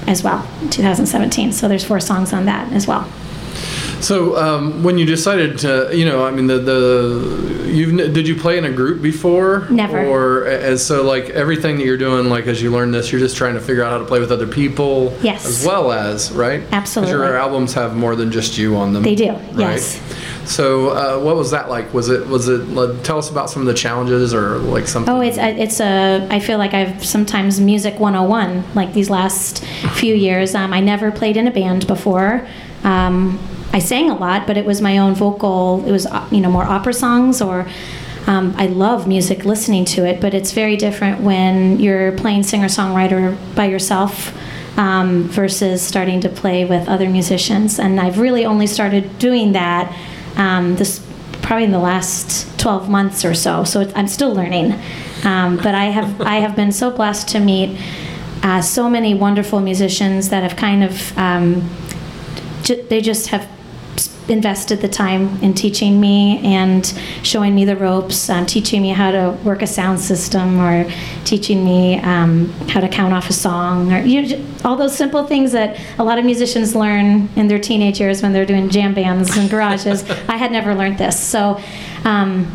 as 0.05 0.21
well, 0.21 0.45
2017. 0.69 1.53
So 1.53 1.69
there's 1.69 1.85
four 1.85 2.01
songs 2.01 2.33
on 2.33 2.45
that 2.45 2.73
as 2.73 2.87
well. 2.87 3.09
So 4.01 4.35
um, 4.37 4.83
when 4.83 4.97
you 4.97 5.05
decided 5.05 5.59
to, 5.59 5.89
you 5.95 6.05
know, 6.05 6.25
I 6.25 6.31
mean, 6.31 6.47
the 6.47 6.57
the 6.57 7.69
you 7.71 7.95
did 8.09 8.27
you 8.27 8.35
play 8.35 8.57
in 8.57 8.65
a 8.65 8.71
group 8.71 9.01
before? 9.01 9.67
Never. 9.69 10.05
Or 10.07 10.45
as 10.45 10.85
so 10.85 11.03
like 11.03 11.29
everything 11.29 11.77
that 11.77 11.85
you're 11.85 11.97
doing, 11.97 12.29
like 12.29 12.47
as 12.47 12.61
you 12.61 12.71
learn 12.71 12.91
this, 12.91 13.11
you're 13.11 13.21
just 13.21 13.37
trying 13.37 13.53
to 13.53 13.61
figure 13.61 13.83
out 13.83 13.91
how 13.91 13.97
to 13.99 14.05
play 14.05 14.19
with 14.19 14.31
other 14.31 14.47
people. 14.47 15.15
Yes. 15.21 15.45
As 15.45 15.65
well 15.65 15.91
as 15.91 16.31
right. 16.31 16.63
Absolutely. 16.71 17.13
your 17.13 17.37
albums 17.37 17.73
have 17.73 17.95
more 17.95 18.15
than 18.15 18.31
just 18.31 18.57
you 18.57 18.75
on 18.75 18.93
them. 18.93 19.03
They 19.03 19.15
do, 19.15 19.31
Right. 19.31 19.57
yes. 19.59 20.01
So 20.45 20.89
uh, 20.89 21.23
what 21.23 21.35
was 21.35 21.51
that 21.51 21.69
like? 21.69 21.93
Was 21.93 22.09
it 22.09 22.25
was 22.27 22.47
it? 22.47 22.67
Like, 22.69 23.03
tell 23.03 23.19
us 23.19 23.29
about 23.29 23.49
some 23.51 23.61
of 23.61 23.67
the 23.67 23.73
challenges 23.75 24.33
or 24.33 24.57
like 24.57 24.87
something. 24.87 25.13
Oh, 25.13 25.21
it's 25.21 25.37
it's 25.37 25.79
a. 25.79 26.27
I 26.31 26.39
feel 26.39 26.57
like 26.57 26.73
I've 26.73 27.05
sometimes 27.05 27.59
music 27.61 27.99
101. 27.99 28.73
Like 28.73 28.93
these 28.93 29.09
last 29.11 29.63
few 29.93 30.15
years, 30.15 30.55
um, 30.55 30.73
I 30.73 30.79
never 30.79 31.11
played 31.11 31.37
in 31.37 31.47
a 31.47 31.51
band 31.51 31.85
before. 31.85 32.47
Um, 32.83 33.37
I 33.73 33.79
sang 33.79 34.09
a 34.09 34.17
lot, 34.17 34.47
but 34.47 34.57
it 34.57 34.65
was 34.65 34.81
my 34.81 34.97
own 34.97 35.15
vocal. 35.15 35.83
It 35.87 35.91
was 35.91 36.07
you 36.31 36.41
know 36.41 36.51
more 36.51 36.63
opera 36.63 36.93
songs 36.93 37.41
or. 37.41 37.67
Um, 38.27 38.53
I 38.55 38.67
love 38.67 39.07
music, 39.07 39.45
listening 39.45 39.83
to 39.85 40.05
it, 40.05 40.21
but 40.21 40.35
it's 40.35 40.51
very 40.51 40.77
different 40.77 41.21
when 41.21 41.79
you're 41.79 42.11
playing 42.11 42.43
singer 42.43 42.67
songwriter 42.67 43.35
by 43.55 43.65
yourself 43.65 44.37
um, 44.77 45.23
versus 45.23 45.81
starting 45.81 46.21
to 46.21 46.29
play 46.29 46.63
with 46.63 46.87
other 46.87 47.09
musicians. 47.09 47.79
And 47.79 47.99
I've 47.99 48.19
really 48.19 48.45
only 48.45 48.67
started 48.67 49.17
doing 49.17 49.53
that 49.53 49.91
um, 50.37 50.75
this 50.75 51.05
probably 51.41 51.65
in 51.65 51.71
the 51.71 51.79
last 51.79 52.59
12 52.59 52.89
months 52.89 53.25
or 53.25 53.33
so. 53.33 53.63
So 53.63 53.91
I'm 53.95 54.07
still 54.07 54.33
learning, 54.33 54.79
um, 55.23 55.57
but 55.57 55.75
I 55.75 55.85
have 55.85 56.21
I 56.21 56.35
have 56.35 56.55
been 56.55 56.71
so 56.71 56.91
blessed 56.91 57.27
to 57.29 57.39
meet 57.39 57.79
uh, 58.43 58.61
so 58.61 58.89
many 58.89 59.13
wonderful 59.13 59.59
musicians 59.59 60.29
that 60.29 60.43
have 60.43 60.55
kind 60.55 60.83
of 60.83 61.17
um, 61.17 61.69
they 62.89 63.01
just 63.01 63.27
have 63.27 63.49
invested 64.31 64.81
the 64.81 64.87
time 64.87 65.37
in 65.43 65.53
teaching 65.53 65.99
me 65.99 66.39
and 66.39 66.85
showing 67.23 67.53
me 67.53 67.65
the 67.65 67.75
ropes, 67.75 68.29
um, 68.29 68.45
teaching 68.45 68.81
me 68.81 68.89
how 68.89 69.11
to 69.11 69.31
work 69.43 69.61
a 69.61 69.67
sound 69.67 69.99
system, 69.99 70.59
or 70.59 70.89
teaching 71.25 71.63
me 71.63 71.99
um, 71.99 72.47
how 72.69 72.79
to 72.79 72.87
count 72.87 73.13
off 73.13 73.29
a 73.29 73.33
song, 73.33 73.91
or 73.93 74.01
you 74.01 74.21
know, 74.21 74.45
all 74.63 74.75
those 74.75 74.95
simple 74.95 75.25
things 75.25 75.51
that 75.51 75.79
a 75.99 76.03
lot 76.03 76.17
of 76.17 76.25
musicians 76.25 76.75
learn 76.75 77.29
in 77.35 77.47
their 77.47 77.59
teenage 77.59 77.99
years 77.99 78.23
when 78.23 78.33
they're 78.33 78.45
doing 78.45 78.69
jam 78.69 78.93
bands 78.93 79.37
and 79.37 79.49
garages. 79.49 80.09
I 80.27 80.37
had 80.37 80.51
never 80.51 80.73
learned 80.73 80.97
this, 80.97 81.19
so. 81.19 81.61
Um, 82.03 82.51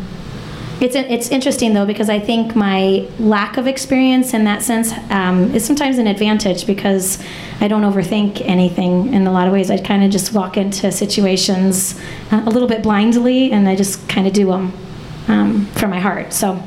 it's, 0.79 0.95
it's 0.95 1.29
interesting 1.29 1.73
though 1.73 1.85
because 1.85 2.09
I 2.09 2.19
think 2.19 2.55
my 2.55 3.07
lack 3.19 3.57
of 3.57 3.67
experience 3.67 4.33
in 4.33 4.43
that 4.43 4.61
sense 4.61 4.93
um, 5.09 5.55
is 5.55 5.65
sometimes 5.65 5.97
an 5.97 6.07
advantage 6.07 6.67
because 6.67 7.23
I 7.59 7.67
don't 7.67 7.81
overthink 7.81 8.41
anything 8.45 9.13
in 9.13 9.25
a 9.25 9.31
lot 9.31 9.47
of 9.47 9.53
ways. 9.53 9.71
I 9.71 9.77
kind 9.77 10.03
of 10.03 10.11
just 10.11 10.33
walk 10.33 10.57
into 10.57 10.91
situations 10.91 11.99
uh, 12.31 12.43
a 12.45 12.49
little 12.49 12.67
bit 12.67 12.83
blindly 12.83 13.51
and 13.51 13.67
I 13.67 13.75
just 13.75 14.07
kind 14.07 14.27
of 14.27 14.33
do 14.33 14.47
them 14.47 14.73
um, 15.27 15.65
from 15.67 15.89
my 15.89 15.99
heart. 15.99 16.33
So 16.33 16.61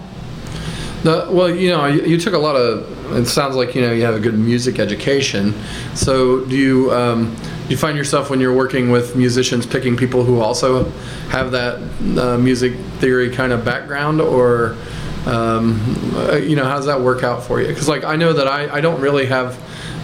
The, 1.03 1.29
well, 1.31 1.49
you 1.49 1.71
know, 1.71 1.87
you, 1.87 2.03
you 2.03 2.21
took 2.21 2.35
a 2.35 2.39
lot 2.39 2.57
of. 2.57 3.17
It 3.17 3.27
sounds 3.27 3.57
like 3.57 3.75
you 3.75 3.81
know 3.81 3.93
you 3.93 4.05
have 4.05 4.15
a 4.15 4.21
good 4.21 4.39
music 4.39 4.79
education. 4.79 5.55
So 5.95 6.45
do 6.45 6.57
you 6.57 6.93
um, 6.93 7.35
you 7.71 7.77
find 7.77 7.97
yourself 7.97 8.31
when 8.31 8.41
you're 8.41 8.53
working 8.53 8.91
with 8.91 9.15
musicians 9.15 9.65
picking 9.65 9.97
people 9.97 10.25
who 10.25 10.41
also 10.41 10.85
have 11.31 11.53
that 11.53 11.79
uh, 12.19 12.37
music 12.37 12.75
theory 12.99 13.31
kind 13.31 13.53
of 13.53 13.65
background, 13.65 14.21
or 14.21 14.77
um, 15.25 15.81
uh, 16.17 16.35
you 16.35 16.57
know 16.57 16.65
how 16.65 16.77
does 16.77 16.87
that 16.87 17.01
work 17.01 17.23
out 17.23 17.45
for 17.45 17.61
you? 17.61 17.69
Because 17.69 17.89
like 17.89 18.03
I 18.03 18.17
know 18.17 18.33
that 18.33 18.49
I, 18.49 18.79
I 18.79 18.81
don't 18.81 19.01
really 19.01 19.27
have 19.27 19.57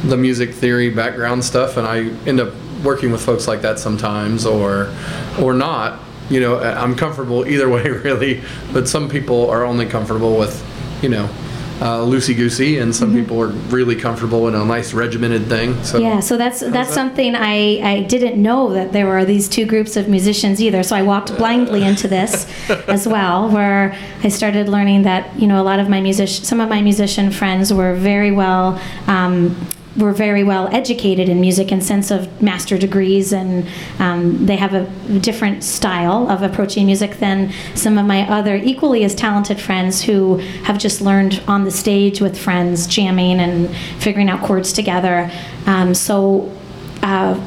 the 0.08 0.16
music 0.16 0.54
theory 0.54 0.90
background 0.90 1.44
stuff, 1.44 1.76
and 1.76 1.86
I 1.86 2.04
end 2.28 2.38
up 2.38 2.54
working 2.84 3.10
with 3.10 3.20
folks 3.24 3.48
like 3.48 3.62
that 3.62 3.80
sometimes, 3.80 4.46
or 4.46 4.94
or 5.40 5.52
not. 5.52 6.00
You 6.30 6.40
know, 6.40 6.60
I'm 6.60 6.94
comfortable 6.94 7.46
either 7.46 7.68
way, 7.76 7.88
really. 7.88 8.42
But 8.72 8.86
some 8.86 9.08
people 9.08 9.50
are 9.50 9.64
only 9.64 9.86
comfortable 9.86 10.36
with, 10.36 10.64
you 11.02 11.08
know, 11.08 11.28
uh, 11.80 11.98
loosey 11.98 12.34
goosey, 12.34 12.78
and 12.78 12.94
some 12.94 13.12
people 13.12 13.40
are 13.40 13.48
really 13.48 13.96
comfortable 13.96 14.48
in 14.48 14.54
a 14.54 14.64
nice 14.64 14.94
regimented 14.94 15.46
thing. 15.46 15.82
So 15.84 15.98
yeah, 15.98 16.20
so 16.20 16.36
that's 16.36 16.60
that's 16.60 16.88
that? 16.88 16.88
something 16.88 17.34
I, 17.34 17.80
I 17.82 18.02
didn't 18.02 18.40
know 18.40 18.72
that 18.72 18.92
there 18.92 19.06
were 19.06 19.24
these 19.24 19.48
two 19.48 19.66
groups 19.66 19.96
of 19.96 20.08
musicians 20.08 20.62
either. 20.62 20.82
So 20.82 20.96
I 20.96 21.02
walked 21.02 21.36
blindly 21.36 21.82
into 21.82 22.08
this 22.08 22.46
as 22.88 23.06
well, 23.06 23.50
where 23.50 23.96
I 24.22 24.28
started 24.28 24.68
learning 24.68 25.02
that 25.02 25.38
you 25.38 25.46
know 25.46 25.60
a 25.60 25.64
lot 25.64 25.78
of 25.78 25.88
my 25.88 26.00
music, 26.00 26.28
some 26.28 26.60
of 26.60 26.68
my 26.68 26.80
musician 26.80 27.30
friends 27.30 27.72
were 27.72 27.94
very 27.94 28.32
well. 28.32 28.80
Um, 29.06 29.56
were 29.96 30.12
very 30.12 30.44
well 30.44 30.68
educated 30.74 31.28
in 31.28 31.40
music 31.40 31.72
and 31.72 31.82
sense 31.82 32.10
of 32.10 32.42
master 32.42 32.76
degrees 32.76 33.32
and 33.32 33.66
um, 33.98 34.46
they 34.46 34.56
have 34.56 34.74
a 34.74 34.84
different 35.20 35.64
style 35.64 36.30
of 36.30 36.42
approaching 36.42 36.86
music 36.86 37.18
than 37.18 37.52
some 37.74 37.98
of 37.98 38.06
my 38.06 38.28
other 38.28 38.56
equally 38.56 39.04
as 39.04 39.14
talented 39.14 39.60
friends 39.60 40.02
who 40.02 40.36
have 40.64 40.78
just 40.78 41.00
learned 41.00 41.42
on 41.48 41.64
the 41.64 41.70
stage 41.70 42.20
with 42.20 42.38
friends 42.38 42.86
jamming 42.86 43.40
and 43.40 43.74
figuring 44.00 44.28
out 44.28 44.42
chords 44.42 44.72
together. 44.72 45.30
Um, 45.66 45.94
so 45.94 46.52
uh, 47.02 47.40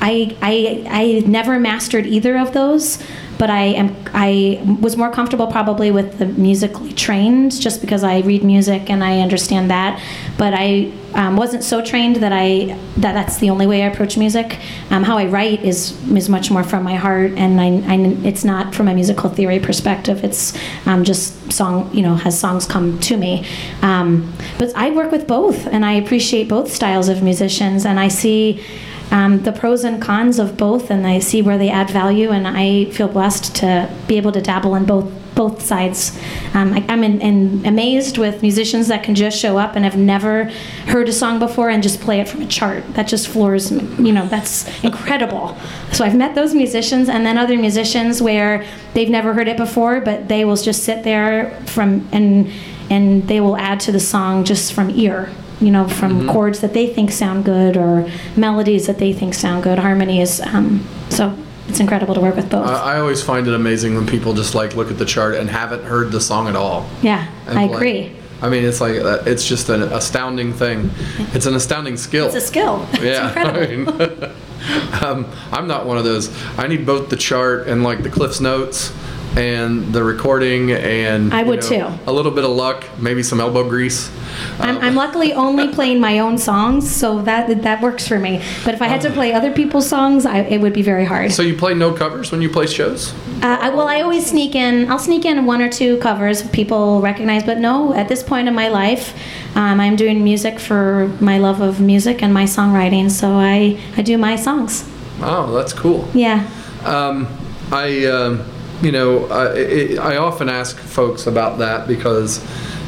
I, 0.00 0.36
I, 0.40 0.84
I 0.88 1.22
never 1.26 1.58
mastered 1.58 2.06
either 2.06 2.38
of 2.38 2.52
those, 2.52 3.02
but 3.38 3.50
I 3.50 3.62
am 3.62 3.96
I 4.12 4.60
was 4.80 4.96
more 4.96 5.10
comfortable 5.10 5.46
probably 5.46 5.90
with 5.90 6.18
the 6.18 6.26
musically 6.26 6.92
trained, 6.92 7.58
just 7.60 7.80
because 7.80 8.02
I 8.02 8.20
read 8.20 8.42
music 8.42 8.90
and 8.90 9.02
I 9.02 9.20
understand 9.20 9.70
that. 9.70 10.02
But 10.36 10.54
I 10.54 10.92
um, 11.14 11.36
wasn't 11.36 11.62
so 11.62 11.82
trained 11.82 12.16
that 12.16 12.32
I 12.32 12.78
that 12.96 13.12
that's 13.12 13.38
the 13.38 13.50
only 13.50 13.66
way 13.66 13.84
I 13.84 13.86
approach 13.86 14.16
music. 14.16 14.58
Um, 14.90 15.04
how 15.04 15.16
I 15.16 15.26
write 15.26 15.62
is 15.64 15.96
is 16.10 16.28
much 16.28 16.50
more 16.50 16.64
from 16.64 16.82
my 16.82 16.96
heart, 16.96 17.32
and 17.32 17.60
I, 17.60 17.66
I 17.86 17.96
it's 18.24 18.44
not 18.44 18.74
from 18.74 18.88
a 18.88 18.94
musical 18.94 19.30
theory 19.30 19.60
perspective. 19.60 20.24
It's 20.24 20.56
um, 20.86 21.04
just 21.04 21.52
song 21.52 21.90
you 21.94 22.02
know 22.02 22.16
has 22.16 22.38
songs 22.38 22.66
come 22.66 22.98
to 23.00 23.16
me. 23.16 23.46
Um, 23.82 24.32
but 24.58 24.74
I 24.74 24.90
work 24.90 25.12
with 25.12 25.26
both, 25.28 25.66
and 25.68 25.84
I 25.84 25.92
appreciate 25.92 26.48
both 26.48 26.72
styles 26.72 27.08
of 27.08 27.22
musicians, 27.22 27.86
and 27.86 28.00
I 28.00 28.08
see 28.08 28.64
um, 29.10 29.42
the 29.42 29.52
pros 29.52 29.84
and 29.84 30.00
cons 30.00 30.38
of 30.38 30.56
both, 30.56 30.90
and 30.90 31.06
I 31.06 31.18
see 31.18 31.42
where 31.42 31.58
they 31.58 31.70
add 31.70 31.90
value. 31.90 32.30
And 32.30 32.46
I 32.46 32.86
feel 32.86 33.08
blessed 33.08 33.54
to 33.56 33.90
be 34.06 34.16
able 34.16 34.32
to 34.32 34.40
dabble 34.40 34.74
in 34.74 34.84
both 34.84 35.12
both 35.38 35.62
sides. 35.62 36.18
Um, 36.52 36.72
I, 36.72 36.84
I'm 36.88 37.04
in, 37.04 37.20
in 37.20 37.64
amazed 37.64 38.18
with 38.18 38.42
musicians 38.42 38.88
that 38.88 39.04
can 39.04 39.14
just 39.14 39.38
show 39.38 39.56
up 39.56 39.76
and 39.76 39.84
have 39.84 39.96
never 39.96 40.46
heard 40.86 41.08
a 41.08 41.12
song 41.12 41.38
before 41.38 41.70
and 41.70 41.80
just 41.80 42.00
play 42.00 42.18
it 42.18 42.28
from 42.28 42.42
a 42.42 42.46
chart. 42.46 42.82
That 42.94 43.06
just 43.06 43.28
floors 43.28 43.70
me. 43.70 43.84
You 44.04 44.12
know, 44.12 44.26
that's 44.26 44.66
incredible. 44.82 45.56
So 45.92 46.04
I've 46.04 46.16
met 46.16 46.34
those 46.34 46.54
musicians, 46.54 47.08
and 47.08 47.24
then 47.24 47.38
other 47.38 47.56
musicians 47.56 48.20
where 48.20 48.66
they've 48.94 49.08
never 49.08 49.32
heard 49.32 49.46
it 49.46 49.56
before, 49.56 50.00
but 50.00 50.26
they 50.26 50.44
will 50.44 50.56
just 50.56 50.82
sit 50.82 51.04
there 51.04 51.52
from 51.66 52.08
and 52.10 52.50
and 52.90 53.28
they 53.28 53.40
will 53.40 53.56
add 53.56 53.78
to 53.80 53.92
the 53.92 54.00
song 54.00 54.44
just 54.44 54.72
from 54.72 54.90
ear 54.90 55.30
you 55.60 55.70
know, 55.70 55.88
from 55.88 56.28
chords 56.28 56.60
that 56.60 56.72
they 56.72 56.92
think 56.92 57.10
sound 57.10 57.44
good 57.44 57.76
or 57.76 58.08
melodies 58.36 58.86
that 58.86 58.98
they 58.98 59.12
think 59.12 59.34
sound 59.34 59.62
good, 59.62 59.78
harmonies. 59.78 60.40
Um, 60.40 60.86
so 61.10 61.36
it's 61.68 61.80
incredible 61.80 62.14
to 62.14 62.20
work 62.20 62.36
with 62.36 62.50
both. 62.50 62.66
I, 62.66 62.94
I 62.94 63.00
always 63.00 63.22
find 63.22 63.46
it 63.46 63.54
amazing 63.54 63.94
when 63.94 64.06
people 64.06 64.34
just 64.34 64.54
like 64.54 64.74
look 64.74 64.90
at 64.90 64.98
the 64.98 65.04
chart 65.04 65.34
and 65.34 65.48
haven't 65.48 65.84
heard 65.84 66.12
the 66.12 66.20
song 66.20 66.48
at 66.48 66.56
all. 66.56 66.88
yeah, 67.02 67.28
I 67.46 67.66
play. 67.66 67.74
agree. 67.74 68.16
I 68.40 68.48
mean, 68.48 68.64
it's 68.64 68.80
like 68.80 69.00
uh, 69.00 69.22
it's 69.26 69.46
just 69.46 69.68
an 69.68 69.82
astounding 69.82 70.52
thing. 70.52 70.90
It's 71.34 71.46
an 71.46 71.54
astounding 71.54 71.96
skill. 71.96 72.26
It's 72.26 72.36
a 72.36 72.40
skill. 72.40 72.86
It's 72.92 73.02
yeah. 73.02 73.32
I 73.36 73.66
mean, 73.66 73.88
um, 75.02 75.30
I'm 75.50 75.66
not 75.66 75.86
one 75.86 75.98
of 75.98 76.04
those. 76.04 76.30
I 76.56 76.68
need 76.68 76.86
both 76.86 77.08
the 77.10 77.16
chart 77.16 77.66
and 77.66 77.82
like 77.82 78.02
the 78.02 78.10
Cliff's 78.10 78.40
notes 78.40 78.92
and 79.36 79.92
the 79.92 80.02
recording 80.02 80.72
and 80.72 81.32
I 81.32 81.42
you 81.42 81.48
would 81.48 81.62
know, 81.62 81.68
too. 81.68 81.98
A 82.06 82.12
little 82.12 82.32
bit 82.32 82.44
of 82.44 82.50
luck, 82.50 82.84
maybe 82.98 83.22
some 83.22 83.40
elbow 83.40 83.68
grease. 83.68 84.10
I'm, 84.58 84.78
I'm 84.78 84.94
luckily 84.94 85.32
only 85.32 85.72
playing 85.72 86.00
my 86.00 86.18
own 86.18 86.38
songs, 86.38 86.90
so 86.94 87.22
that 87.22 87.62
that 87.62 87.82
works 87.82 88.06
for 88.06 88.18
me. 88.18 88.42
But 88.64 88.74
if 88.74 88.82
I 88.82 88.86
had 88.86 89.00
to 89.02 89.10
play 89.10 89.32
other 89.32 89.52
people's 89.52 89.88
songs, 89.88 90.26
I, 90.26 90.40
it 90.40 90.60
would 90.60 90.72
be 90.72 90.82
very 90.82 91.04
hard. 91.04 91.32
So 91.32 91.42
you 91.42 91.56
play 91.56 91.74
no 91.74 91.92
covers 91.92 92.30
when 92.30 92.42
you 92.42 92.50
play 92.50 92.66
shows? 92.66 93.12
Uh, 93.42 93.58
I, 93.60 93.70
well, 93.70 93.88
I 93.88 94.00
always 94.00 94.26
sneak 94.26 94.54
in. 94.54 94.90
I'll 94.90 94.98
sneak 94.98 95.24
in 95.24 95.46
one 95.46 95.62
or 95.62 95.68
two 95.68 95.98
covers 95.98 96.48
people 96.50 97.00
recognize, 97.00 97.44
but 97.44 97.58
no. 97.58 97.94
At 97.94 98.08
this 98.08 98.22
point 98.22 98.48
in 98.48 98.54
my 98.54 98.68
life, 98.68 99.14
um, 99.56 99.80
I'm 99.80 99.96
doing 99.96 100.22
music 100.22 100.58
for 100.58 101.08
my 101.20 101.38
love 101.38 101.60
of 101.60 101.80
music 101.80 102.22
and 102.22 102.32
my 102.32 102.44
songwriting. 102.44 103.10
So 103.10 103.30
I 103.30 103.78
I 103.96 104.02
do 104.02 104.18
my 104.18 104.36
songs. 104.36 104.88
Oh, 105.20 105.52
that's 105.52 105.72
cool. 105.72 106.08
Yeah. 106.14 106.48
Um, 106.84 107.26
I, 107.72 108.06
um, 108.06 108.44
you 108.82 108.92
know, 108.92 109.26
I, 109.26 109.54
it, 109.54 109.98
I 109.98 110.16
often 110.16 110.48
ask 110.48 110.76
folks 110.76 111.26
about 111.26 111.58
that 111.58 111.88
because 111.88 112.44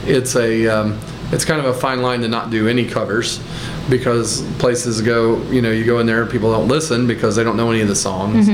it's 0.06 0.36
a, 0.36 0.66
um, 0.66 0.98
it's 1.32 1.44
kind 1.44 1.60
of 1.60 1.66
a 1.66 1.74
fine 1.74 2.02
line 2.02 2.20
to 2.22 2.28
not 2.28 2.50
do 2.50 2.68
any 2.68 2.84
covers 2.86 3.40
because 3.88 4.42
places 4.58 5.00
go, 5.00 5.40
you 5.50 5.62
know, 5.62 5.70
you 5.70 5.84
go 5.84 5.98
in 5.98 6.06
there 6.06 6.22
and 6.22 6.30
people 6.30 6.52
don't 6.52 6.68
listen 6.68 7.06
because 7.06 7.36
they 7.36 7.44
don't 7.44 7.56
know 7.56 7.70
any 7.70 7.80
of 7.80 7.88
the 7.88 7.96
songs, 7.96 8.48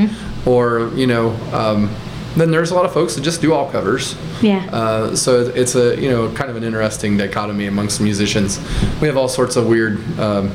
or 0.47 0.91
you 0.95 1.07
know, 1.07 1.31
um, 1.53 1.91
then 2.37 2.51
there's 2.51 2.71
a 2.71 2.75
lot 2.75 2.85
of 2.85 2.93
folks 2.93 3.15
that 3.15 3.23
just 3.23 3.41
do 3.41 3.53
all 3.55 3.71
covers. 3.71 4.15
Yeah. 4.43 4.67
Uh, 4.71 5.17
so 5.17 5.41
it's 5.41 5.75
a 5.75 5.99
you 6.01 6.11
know 6.11 6.31
kind 6.33 6.51
of 6.51 6.57
an 6.57 6.65
interesting 6.65 7.17
dichotomy 7.17 7.67
amongst 7.67 8.01
musicians. 8.01 8.59
We 9.01 9.09
have 9.09 9.17
all 9.17 9.29
sorts 9.29 9.57
of 9.57 9.67
weird 9.67 9.99
um, 10.19 10.55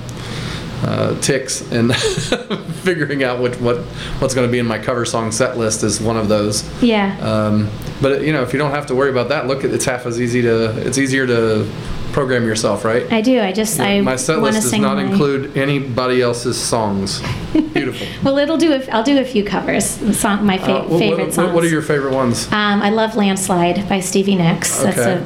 uh, 0.84 1.20
ticks, 1.22 1.62
and 1.72 1.96
figuring 2.84 3.24
out 3.24 3.40
what, 3.40 3.60
what 3.62 3.78
what's 4.20 4.34
going 4.34 4.48
to 4.48 4.52
be 4.52 4.60
in 4.60 4.66
my 4.66 4.80
cover 4.80 5.06
song 5.06 5.32
set 5.32 5.58
list 5.58 5.84
is 5.84 6.02
one 6.02 6.18
of 6.18 6.28
those. 6.28 6.64
Yeah. 6.82 7.18
Um, 7.20 7.70
but 8.02 8.22
you 8.24 8.34
know, 8.34 8.42
if 8.42 8.54
you 8.54 8.60
don't 8.60 8.72
have 8.72 8.88
to 8.88 8.96
worry 8.96 9.10
about 9.12 9.30
that, 9.30 9.48
look, 9.48 9.64
it's 9.64 9.86
half 9.86 10.06
as 10.06 10.20
easy 10.20 10.42
to. 10.42 10.72
It's 10.88 10.98
easier 10.98 11.28
to 11.28 11.70
program 12.14 12.44
yourself, 12.46 12.84
right? 12.84 13.10
I 13.14 13.22
do. 13.22 13.40
I 13.40 13.52
just 13.54 13.80
I 13.80 14.02
my 14.02 14.16
set 14.18 14.40
list 14.40 14.64
does 14.64 14.74
not 14.80 14.96
my- 14.98 15.04
include 15.04 15.56
anybody 15.58 16.22
else's 16.22 16.58
songs. 16.60 17.22
Beautiful. 17.74 18.06
Well, 18.24 18.38
it'll 18.38 18.58
do. 18.58 18.72
If, 18.74 18.90
I'll 18.94 19.04
do 19.04 19.20
a 19.20 19.24
few 19.26 19.44
covers. 19.44 19.86
Song, 20.18 20.46
my 20.46 20.58
fa- 20.58 20.80
Uh, 20.80 20.88
what- 20.88 21.00
favorite 21.00 21.26
what, 21.26 21.34
songs. 21.34 21.54
What 21.54 21.64
are 21.64 21.70
your 21.70 21.82
favorite 21.82 22.14
ones? 22.14 22.48
Um, 22.48 22.82
I 22.82 22.90
love 22.90 23.16
"Landslide" 23.16 23.88
by 23.88 24.00
Stevie 24.00 24.36
Nicks. 24.36 24.82
That's 24.82 24.98
Okay. 24.98 25.24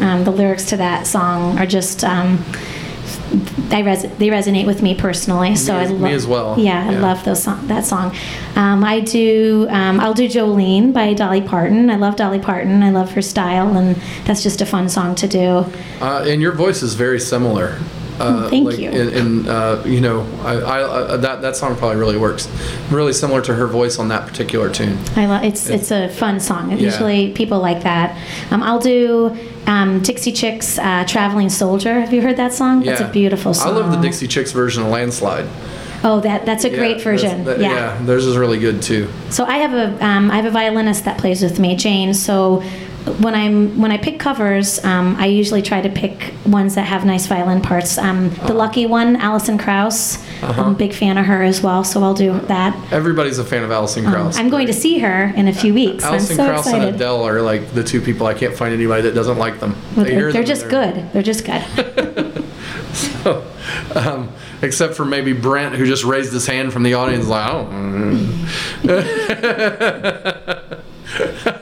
a, 0.00 0.04
um, 0.04 0.24
the 0.24 0.30
lyrics 0.30 0.64
to 0.66 0.76
that 0.76 1.06
song 1.06 1.58
are 1.58 1.66
just. 1.66 2.04
Um, 2.04 2.44
I 3.72 3.80
res- 3.80 4.02
they 4.18 4.28
resonate 4.28 4.66
with 4.66 4.82
me 4.82 4.94
personally, 4.94 5.56
so 5.56 5.72
Me 5.72 5.78
I 5.80 5.86
love. 5.86 6.00
me 6.00 6.12
as 6.12 6.26
well. 6.26 6.54
Yeah, 6.58 6.86
I 6.88 6.90
love 6.98 7.24
those 7.24 7.42
song- 7.42 7.66
that 7.68 7.84
song. 7.86 8.14
Um, 8.54 8.84
I 8.84 9.00
do. 9.00 9.66
Um, 9.70 9.98
I'll 9.98 10.14
do 10.14 10.28
"Jolene" 10.28 10.92
by 10.92 11.14
Dolly 11.14 11.40
Parton. 11.40 11.88
I 11.90 11.96
love 11.96 12.16
Dolly 12.16 12.38
Parton. 12.38 12.82
I 12.82 12.90
love 12.90 13.12
her 13.12 13.22
style, 13.22 13.76
and 13.76 13.96
that's 14.26 14.42
just 14.42 14.60
a 14.60 14.66
fun 14.66 14.88
song 14.88 15.14
to 15.16 15.26
do. 15.26 15.64
Uh, 16.00 16.24
and 16.28 16.42
your 16.42 16.52
voice 16.52 16.82
is 16.82 16.94
very 16.94 17.18
similar. 17.18 17.78
Uh, 18.22 18.44
Oh, 18.44 18.48
thank 18.48 18.66
like 18.66 18.78
you. 18.78 18.90
And, 18.90 19.48
uh, 19.48 19.82
you 19.84 20.00
know, 20.00 20.20
I, 20.44 20.54
I, 20.54 20.80
uh, 20.82 21.16
that 21.18 21.42
that 21.42 21.56
song 21.56 21.76
probably 21.76 21.96
really 21.96 22.16
works. 22.16 22.48
Really 22.90 23.12
similar 23.12 23.42
to 23.42 23.54
her 23.54 23.66
voice 23.66 23.98
on 23.98 24.08
that 24.08 24.26
particular 24.28 24.70
tune. 24.70 24.96
I 25.16 25.26
love 25.26 25.42
it's 25.44 25.68
it's 25.68 25.90
a 25.90 26.08
fun 26.08 26.38
song. 26.40 26.70
Yeah. 26.70 26.76
Usually 26.78 27.32
people 27.32 27.58
like 27.58 27.82
that. 27.82 28.16
Um, 28.52 28.62
I'll 28.62 28.78
do 28.78 29.36
um, 29.66 30.00
Dixie 30.02 30.32
Chicks 30.32 30.78
uh, 30.78 31.04
"Traveling 31.06 31.48
Soldier." 31.50 32.00
Have 32.00 32.12
you 32.12 32.22
heard 32.22 32.36
that 32.36 32.52
song? 32.52 32.82
That's 32.84 33.00
a 33.00 33.08
beautiful 33.08 33.54
song. 33.54 33.68
I 33.74 33.78
love 33.80 33.90
the 33.92 34.00
Dixie 34.00 34.28
Chicks 34.28 34.52
version 34.52 34.82
of 34.84 34.88
Landslide. 34.90 35.46
Oh, 36.04 36.20
that 36.20 36.46
that's 36.46 36.64
a 36.64 36.70
Yeah, 36.70 36.76
great 36.78 37.00
version. 37.00 37.44
that- 37.44 37.60
yeah. 37.60 37.96
theirs 38.02 38.26
is 38.26 38.36
really 38.36 38.58
good 38.58 38.82
too. 38.82 39.08
So 39.30 39.44
I 39.44 39.58
have 39.58 39.72
a 39.74 40.04
um, 40.04 40.30
I 40.30 40.36
have 40.36 40.46
a 40.46 40.50
violinist 40.50 41.04
that 41.04 41.18
plays 41.18 41.42
with 41.42 41.58
me, 41.58 41.76
Jane. 41.76 42.12
So 42.14 42.62
when 43.20 43.34
I'm 43.34 43.80
when 43.80 43.90
I 43.90 43.96
pick 43.98 44.20
covers, 44.20 44.82
um, 44.84 45.16
I 45.18 45.26
usually 45.26 45.62
try 45.62 45.80
to 45.80 45.88
pick 45.88 46.32
ones 46.46 46.74
that 46.76 46.82
have 46.82 47.04
nice 47.04 47.26
violin 47.26 47.60
parts. 47.60 47.98
Um, 47.98 48.26
Uh-huh. 48.28 48.46
the 48.48 48.54
lucky 48.54 48.86
one, 48.86 49.16
Alison 49.16 49.58
Krauss. 49.58 50.18
I'm 50.42 50.72
a 50.72 50.74
big 50.74 50.92
fan 50.92 51.18
of 51.18 51.26
her 51.26 51.42
as 51.42 51.62
well, 51.62 51.84
so 51.84 52.02
I'll 52.02 52.14
do 52.14 52.38
that. 52.48 52.76
Everybody's 52.92 53.38
a 53.38 53.44
fan 53.44 53.62
of 53.64 53.70
Alison 53.70 54.04
Krauss. 54.04 54.36
Um, 54.36 54.44
I'm 54.44 54.50
going 54.50 54.66
to 54.66 54.72
see 54.72 54.98
her 55.00 55.32
in 55.36 55.48
a 55.48 55.52
few 55.52 55.72
weeks. 55.74 56.04
Alison 56.04 56.36
so 56.36 56.46
Krauss 56.48 56.66
and. 56.66 56.84
Adele 56.94 57.22
are 57.26 57.42
like 57.42 57.72
the 57.74 57.82
two 57.84 58.00
people 58.00 58.26
I 58.26 58.34
can't 58.34 58.54
find 58.54 58.72
anybody 58.74 59.02
that 59.02 59.14
doesn't 59.14 59.38
like 59.38 59.60
them. 59.60 59.76
Well, 59.96 60.04
They 60.04 60.14
they're 60.14 60.32
them 60.32 60.44
just 60.44 60.62
and 60.62 60.70
good. 60.70 61.12
They're 61.12 61.22
just 61.22 61.44
good. 61.44 62.44
um, 63.96 64.30
except 64.62 64.94
for 64.94 65.04
maybe 65.04 65.32
Brent, 65.32 65.74
who 65.74 65.86
just 65.86 66.04
raised 66.04 66.32
his 66.32 66.46
hand 66.46 66.72
from 66.72 66.82
the 66.82 66.94
audience, 66.94 67.26
like, 67.26 67.44
I 67.44 67.52
don't. 67.52 68.48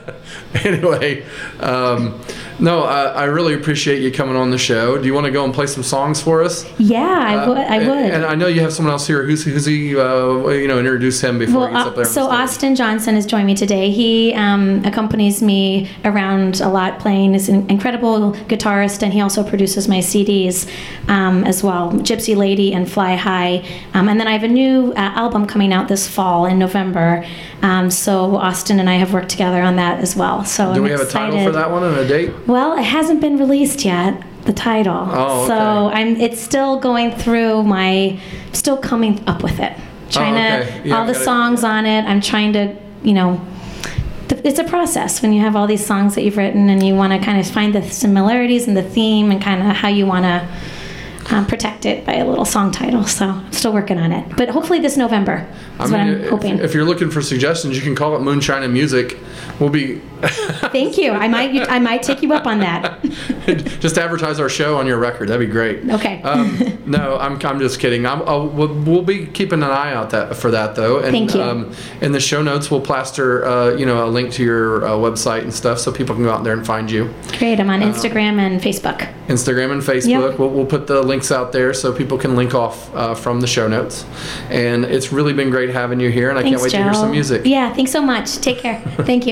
anyway, 0.65 1.23
um, 1.59 2.19
no, 2.61 2.83
I, 2.83 3.03
I 3.05 3.23
really 3.25 3.53
appreciate 3.53 4.01
you 4.01 4.11
coming 4.11 4.35
on 4.35 4.51
the 4.51 4.57
show. 4.57 4.97
Do 4.97 5.05
you 5.05 5.13
want 5.13 5.25
to 5.25 5.31
go 5.31 5.43
and 5.43 5.53
play 5.53 5.65
some 5.67 5.83
songs 5.83 6.21
for 6.21 6.43
us? 6.43 6.65
Yeah, 6.79 7.01
I 7.01 7.47
would. 7.47 7.57
I 7.57 7.77
Uh, 7.83 7.89
would. 7.89 8.11
And 8.13 8.23
I 8.25 8.35
know 8.35 8.47
you 8.47 8.61
have 8.61 8.71
someone 8.71 8.91
else 8.91 9.07
here. 9.07 9.23
Who's 9.23 9.43
who's 9.43 9.65
he? 9.65 9.97
Uh, 9.97 10.47
you 10.49 10.67
know, 10.67 10.79
introduce 10.79 11.21
him 11.21 11.39
before 11.39 11.67
he 11.67 11.73
gets 11.73 11.75
Well, 11.85 11.87
up 11.89 11.95
there. 11.95 12.05
uh, 12.05 12.07
so 12.07 12.25
the. 12.27 12.33
Austin 12.35 12.75
Johnson 12.75 13.15
has 13.15 13.25
joined 13.25 13.47
me 13.47 13.55
today. 13.55 13.89
He 13.91 14.33
um, 14.35 14.83
accompanies 14.85 15.41
me 15.41 15.89
around 16.05 16.61
a 16.61 16.69
lot, 16.69 16.99
playing. 16.99 17.33
He's 17.33 17.49
an 17.49 17.69
incredible 17.69 18.33
guitarist, 18.47 19.01
and 19.03 19.11
he 19.11 19.21
also 19.21 19.43
produces 19.43 19.87
my 19.87 19.97
CDs 19.99 20.69
um, 21.09 21.43
as 21.45 21.63
well, 21.63 21.91
Gypsy 21.93 22.35
Lady 22.35 22.73
and 22.73 22.89
Fly 22.89 23.15
High. 23.15 23.63
Um, 23.93 24.07
and 24.07 24.19
then 24.19 24.27
I 24.27 24.33
have 24.33 24.43
a 24.43 24.47
new 24.47 24.91
uh, 24.93 24.99
album 24.99 25.47
coming 25.47 25.73
out 25.73 25.87
this 25.87 26.07
fall 26.07 26.45
in 26.45 26.59
November. 26.59 27.25
Um, 27.63 27.89
so 27.91 28.35
Austin 28.37 28.79
and 28.79 28.89
I 28.89 28.95
have 28.95 29.13
worked 29.13 29.29
together 29.29 29.61
on 29.61 29.75
that 29.77 29.99
as 29.99 30.15
well. 30.15 30.43
So 30.45 30.65
Do 30.73 30.79
I'm 30.79 30.83
we 30.83 30.89
have 30.91 31.01
a 31.01 31.05
title 31.05 31.43
for 31.43 31.51
that 31.51 31.69
one 31.71 31.83
and 31.83 31.97
a 31.97 32.07
date? 32.07 32.31
Well, 32.51 32.77
it 32.77 32.83
hasn't 32.83 33.21
been 33.21 33.37
released 33.37 33.85
yet. 33.85 34.21
The 34.45 34.53
title. 34.53 35.07
Oh, 35.09 35.47
So. 35.47 35.89
I'm. 35.93 36.19
It's 36.19 36.39
still 36.41 36.79
going 36.79 37.11
through 37.11 37.63
my. 37.63 38.19
Still 38.51 38.77
coming 38.77 39.23
up 39.27 39.41
with 39.43 39.59
it. 39.59 39.73
Trying 40.09 40.35
Oh, 40.35 40.59
okay. 40.63 40.81
to 40.83 40.89
Yeah, 40.89 40.97
all 40.99 41.05
the 41.05 41.13
got 41.13 41.21
it. 41.21 41.25
songs 41.25 41.63
on 41.63 41.85
it. 41.85 42.03
I'm 42.03 42.19
trying 42.19 42.51
to, 42.53 42.75
you 43.03 43.13
know. 43.13 43.39
th- 44.27 44.41
It's 44.43 44.59
a 44.59 44.65
process 44.65 45.21
when 45.21 45.31
you 45.31 45.39
have 45.41 45.55
all 45.55 45.67
these 45.67 45.85
songs 45.85 46.15
that 46.15 46.23
you've 46.23 46.35
written 46.37 46.69
and 46.69 46.83
you 46.85 46.93
want 46.95 47.13
to 47.13 47.19
kind 47.19 47.39
of 47.39 47.47
find 47.47 47.73
the 47.73 47.81
similarities 47.83 48.67
and 48.67 48.75
the 48.75 48.83
theme 48.83 49.31
and 49.31 49.41
kind 49.41 49.61
of 49.61 49.67
how 49.75 49.87
you 49.87 50.05
want 50.05 50.25
to 50.25 50.45
um, 51.33 51.45
protect 51.45 51.85
it 51.85 52.05
by 52.05 52.15
a 52.15 52.25
little 52.27 52.43
song 52.45 52.71
title. 52.71 53.05
So 53.05 53.27
I'm 53.29 53.51
still 53.53 53.71
working 53.71 53.97
on 53.99 54.11
it. 54.11 54.25
But 54.35 54.49
hopefully 54.49 54.79
this 54.79 54.97
November 54.97 55.47
I 55.79 55.85
is 55.85 55.91
what 55.91 55.99
I'm 56.01 56.21
if- 56.21 56.29
hoping. 56.29 56.57
If, 56.59 56.73
you're 56.73 56.83
looking 56.83 57.09
for 57.11 57.21
suggestions, 57.21 57.77
you 57.77 57.81
can 57.83 57.95
call 57.95 58.15
it 58.17 58.19
Moonshine 58.21 58.63
and 58.63 58.73
Music. 58.73 59.17
We'll 59.59 59.69
be 59.69 60.01
Thank 60.21 60.97
you. 60.97 61.11
I 61.11 61.27
might 61.27 61.69
I 61.69 61.79
might 61.79 62.03
take 62.03 62.21
you 62.21 62.33
up 62.33 62.45
on 62.45 62.59
that. 62.59 63.01
just 63.79 63.97
advertise 63.97 64.39
our 64.39 64.49
show 64.49 64.77
on 64.77 64.85
your 64.85 64.97
record. 64.99 65.29
That'd 65.29 65.45
be 65.47 65.51
great. 65.51 65.89
Okay. 65.89 66.21
Um, 66.21 66.59
no, 66.85 67.17
I'm, 67.17 67.43
I'm 67.43 67.59
just 67.59 67.79
kidding. 67.79 68.05
I'm, 68.05 68.21
I'll, 68.23 68.47
we'll, 68.47 68.73
we'll 68.83 69.01
be 69.01 69.25
keeping 69.25 69.63
an 69.63 69.69
eye 69.71 69.93
out 69.93 70.11
that 70.11 70.35
for 70.35 70.51
that 70.51 70.75
though. 70.75 70.99
And, 70.99 71.11
Thank 71.11 71.33
you. 71.33 71.41
Um, 71.41 71.73
in 72.01 72.11
the 72.11 72.19
show 72.19 72.41
notes, 72.43 72.69
we'll 72.69 72.81
plaster 72.81 73.45
uh, 73.45 73.71
you 73.75 73.85
know 73.85 74.05
a 74.07 74.09
link 74.09 74.31
to 74.33 74.43
your 74.43 74.85
uh, 74.85 74.89
website 74.91 75.41
and 75.41 75.53
stuff, 75.53 75.79
so 75.79 75.91
people 75.91 76.13
can 76.15 76.23
go 76.23 76.31
out 76.31 76.43
there 76.43 76.53
and 76.53 76.65
find 76.65 76.89
you. 76.89 77.11
Great. 77.39 77.59
I'm 77.59 77.69
Uh, 77.69 77.73
on 77.73 77.81
Instagram 77.81 78.39
and 78.39 78.61
Facebook. 78.61 79.11
Instagram 79.27 79.71
and 79.71 79.81
Facebook. 79.81 80.37
We'll, 80.37 80.49
we'll 80.49 80.65
put 80.65 80.87
the 80.87 81.01
links 81.01 81.31
out 81.31 81.51
there 81.51 81.73
so 81.73 81.93
people 81.93 82.17
can 82.17 82.35
link 82.35 82.53
off 82.53 82.93
uh, 82.93 83.15
from 83.15 83.41
the 83.41 83.47
show 83.47 83.67
notes. 83.67 84.05
And 84.49 84.85
it's 84.85 85.11
really 85.11 85.33
been 85.33 85.49
great 85.49 85.69
having 85.69 85.99
you 85.99 86.11
here, 86.11 86.29
and 86.29 86.37
I 86.37 86.41
Thanks, 86.43 86.57
can't 86.61 86.63
wait 86.63 86.71
Joe. 86.73 86.77
to 86.79 86.83
hear 86.83 86.93
some 86.93 87.11
music. 87.11 87.41
Yeah, 87.45 87.73
thanks 87.73 87.91
so 87.91 88.01
much. 88.01 88.37
Take 88.37 88.59
care. 88.59 88.79
Thank 89.05 89.25
you. 89.25 89.30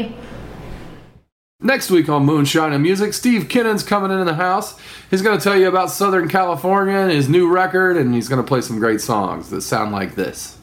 Next 1.61 1.91
week 1.91 2.07
on 2.07 2.25
Moonshine 2.25 2.71
and 2.71 2.81
Music, 2.81 3.11
Steve 3.13 3.49
Kinnon's 3.49 3.83
coming 3.83 4.17
in 4.17 4.25
the 4.25 4.35
house. 4.35 4.79
He's 5.11 5.21
going 5.21 5.37
to 5.37 5.43
tell 5.43 5.57
you 5.57 5.67
about 5.67 5.91
Southern 5.91 6.29
California 6.29 6.95
and 6.95 7.11
his 7.11 7.27
new 7.27 7.49
record, 7.49 7.97
and 7.97 8.15
he's 8.15 8.29
going 8.29 8.41
to 8.41 8.47
play 8.47 8.61
some 8.61 8.79
great 8.79 9.01
songs 9.01 9.49
that 9.49 9.59
sound 9.59 9.91
like 9.91 10.15
this. 10.15 10.57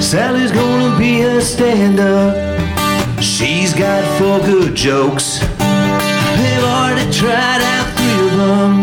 Sally's 0.00 0.52
gonna 0.52 0.96
be 0.96 1.22
a 1.22 1.40
stand 1.40 1.98
up. 1.98 3.20
She's 3.20 3.74
got 3.74 4.04
four 4.16 4.38
good 4.46 4.76
jokes. 4.76 5.40
They've 5.40 6.62
already 6.62 7.10
tried 7.10 7.62
out 7.62 7.96
three 7.96 8.26
of 8.26 8.36
them 8.36 8.80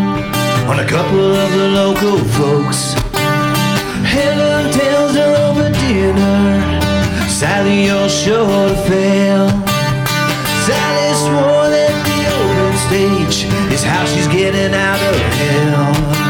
on 0.68 0.80
a 0.80 0.86
couple 0.86 1.34
of 1.34 1.52
the 1.52 1.68
local 1.68 2.18
folks. 2.34 2.92
Helen 4.04 4.70
tells 4.72 5.14
her 5.14 5.34
over 5.48 5.70
dinner, 5.70 7.28
Sally, 7.30 7.86
you're 7.86 8.08
sure 8.10 8.68
to 8.68 8.76
fail. 8.86 9.73
Swore 11.24 11.70
the 11.70 11.86
open 12.36 12.76
stage 12.76 13.44
is 13.72 13.82
how 13.82 14.04
she's 14.04 14.28
getting 14.28 14.74
out 14.74 15.00
of 15.00 15.16
hell. 15.32 16.24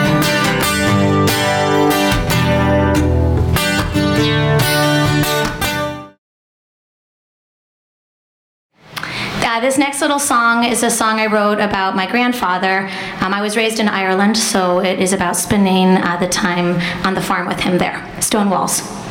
Uh, 9.55 9.61
this 9.61 9.79
next 9.79 10.01
little 10.01 10.19
song 10.19 10.65
is 10.65 10.83
a 10.83 10.91
song 10.91 11.21
I 11.21 11.27
wrote 11.27 11.61
about 11.61 11.95
my 11.95 12.11
grandfather. 12.11 12.89
Um, 13.21 13.35
I 13.35 13.41
was 13.41 13.57
raised 13.57 13.79
in 13.79 13.89
Ireland, 13.89 14.37
so 14.37 14.81
it 14.81 15.01
is 15.01 15.13
about 15.13 15.37
spending 15.37 15.97
uh, 15.97 16.17
the 16.19 16.29
time 16.29 16.81
on 17.05 17.15
the 17.15 17.21
farm 17.21 17.47
with 17.47 17.61
him 17.61 17.79
there. 17.79 18.05
Stone 18.21 18.51
Walls. 18.51 19.04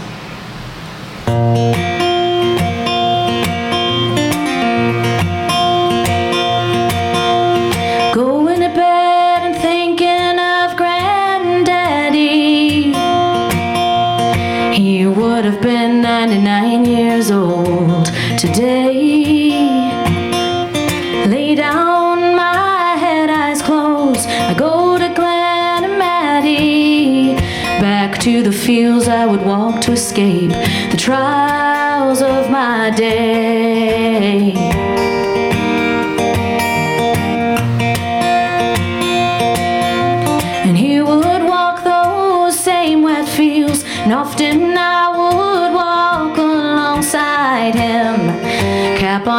He 14.83 15.07
would 15.07 15.45
have 15.45 15.61
been 15.61 16.01
99 16.01 16.83
years 16.83 17.31
old 17.31 18.07
today. 18.37 19.53
Lay 21.25 21.55
down 21.55 22.35
my 22.35 22.97
head, 22.97 23.29
eyes 23.29 23.61
closed. 23.61 24.27
I 24.27 24.53
go 24.53 24.97
to 24.97 25.07
Glenamaddy. 25.07 26.57
Back 27.79 28.19
to 28.23 28.43
the 28.43 28.51
fields 28.51 29.07
I 29.07 29.25
would 29.25 29.45
walk 29.45 29.79
to 29.83 29.93
escape 29.93 30.51
the 30.91 30.97
trials 30.97 32.21
of 32.21 32.49
my 32.51 32.89
day. 32.89 33.72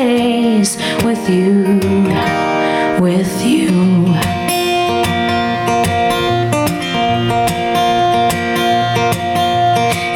place 0.00 0.76
with 1.04 1.28
you, 1.28 1.78
with 3.04 3.44
you. 3.44 3.68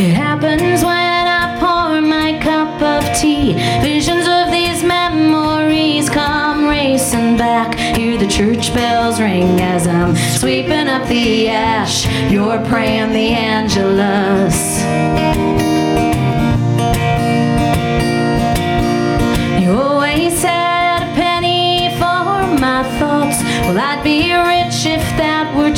It 0.00 0.14
happens 0.14 0.82
when 0.82 1.26
I 1.40 1.58
pour 1.60 2.00
my 2.00 2.40
cup 2.40 2.80
of 2.80 3.02
tea. 3.14 3.52
Visions 3.82 4.26
of 4.26 4.50
these 4.50 4.82
memories 4.82 6.08
come 6.08 6.66
racing 6.66 7.36
back. 7.36 7.74
Hear 7.74 8.16
the 8.16 8.26
church 8.26 8.72
bells 8.72 9.20
ring 9.20 9.60
as 9.60 9.86
I'm 9.86 10.16
sweeping 10.16 10.88
up 10.88 11.06
the 11.08 11.50
ash. 11.50 12.06
You're 12.32 12.64
praying 12.70 13.12
the 13.12 13.28
Angelus. 13.34 14.63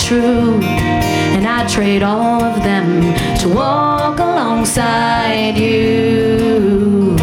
true. 0.07 0.61
And 0.63 1.45
I'd 1.49 1.69
trade 1.69 2.05
all 2.05 2.41
of 2.41 2.63
them 2.63 3.13
to 3.41 3.49
walk 3.49 4.21
alongside 4.21 5.59
you. 5.59 7.17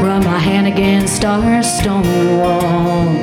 Rub 0.00 0.22
my 0.24 0.38
hand 0.38 0.68
against 0.68 1.24
our 1.24 1.60
stone 1.64 2.38
wall. 2.38 3.19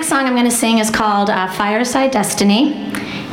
next 0.00 0.08
song 0.08 0.24
I'm 0.24 0.32
going 0.32 0.46
to 0.46 0.50
sing 0.50 0.78
is 0.78 0.88
called 0.88 1.28
uh, 1.28 1.46
Fireside 1.46 2.10
Destiny. 2.10 2.72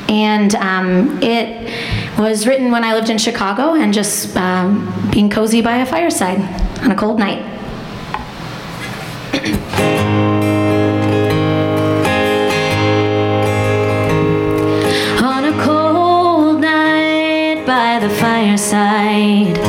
And 0.09 0.53
um, 0.55 1.23
it 1.23 1.71
was 2.19 2.45
written 2.45 2.71
when 2.71 2.83
I 2.83 2.93
lived 2.93 3.09
in 3.09 3.17
Chicago 3.17 3.75
and 3.75 3.93
just 3.93 4.35
um, 4.35 5.09
being 5.09 5.29
cozy 5.29 5.61
by 5.61 5.77
a 5.77 5.85
fireside 5.85 6.41
on 6.83 6.91
a 6.91 6.95
cold 6.95 7.19
night. 7.19 7.41
fireside 18.19 19.66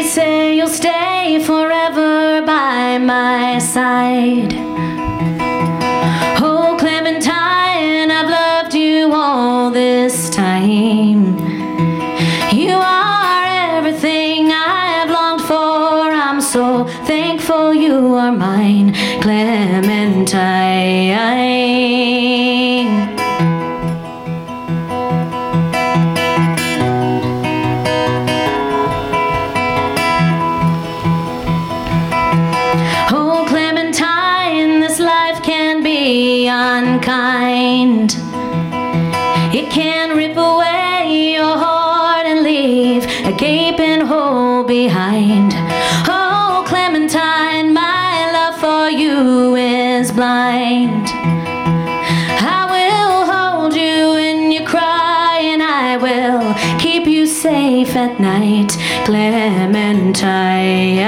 They 0.00 0.06
say 0.06 0.56
you'll 0.56 0.68
stay 0.68 1.44
forever 1.44 2.40
by 2.46 2.96
my 2.96 3.58
side. 3.58 4.54
Oh, 6.42 6.59
Clementine. 59.30 61.00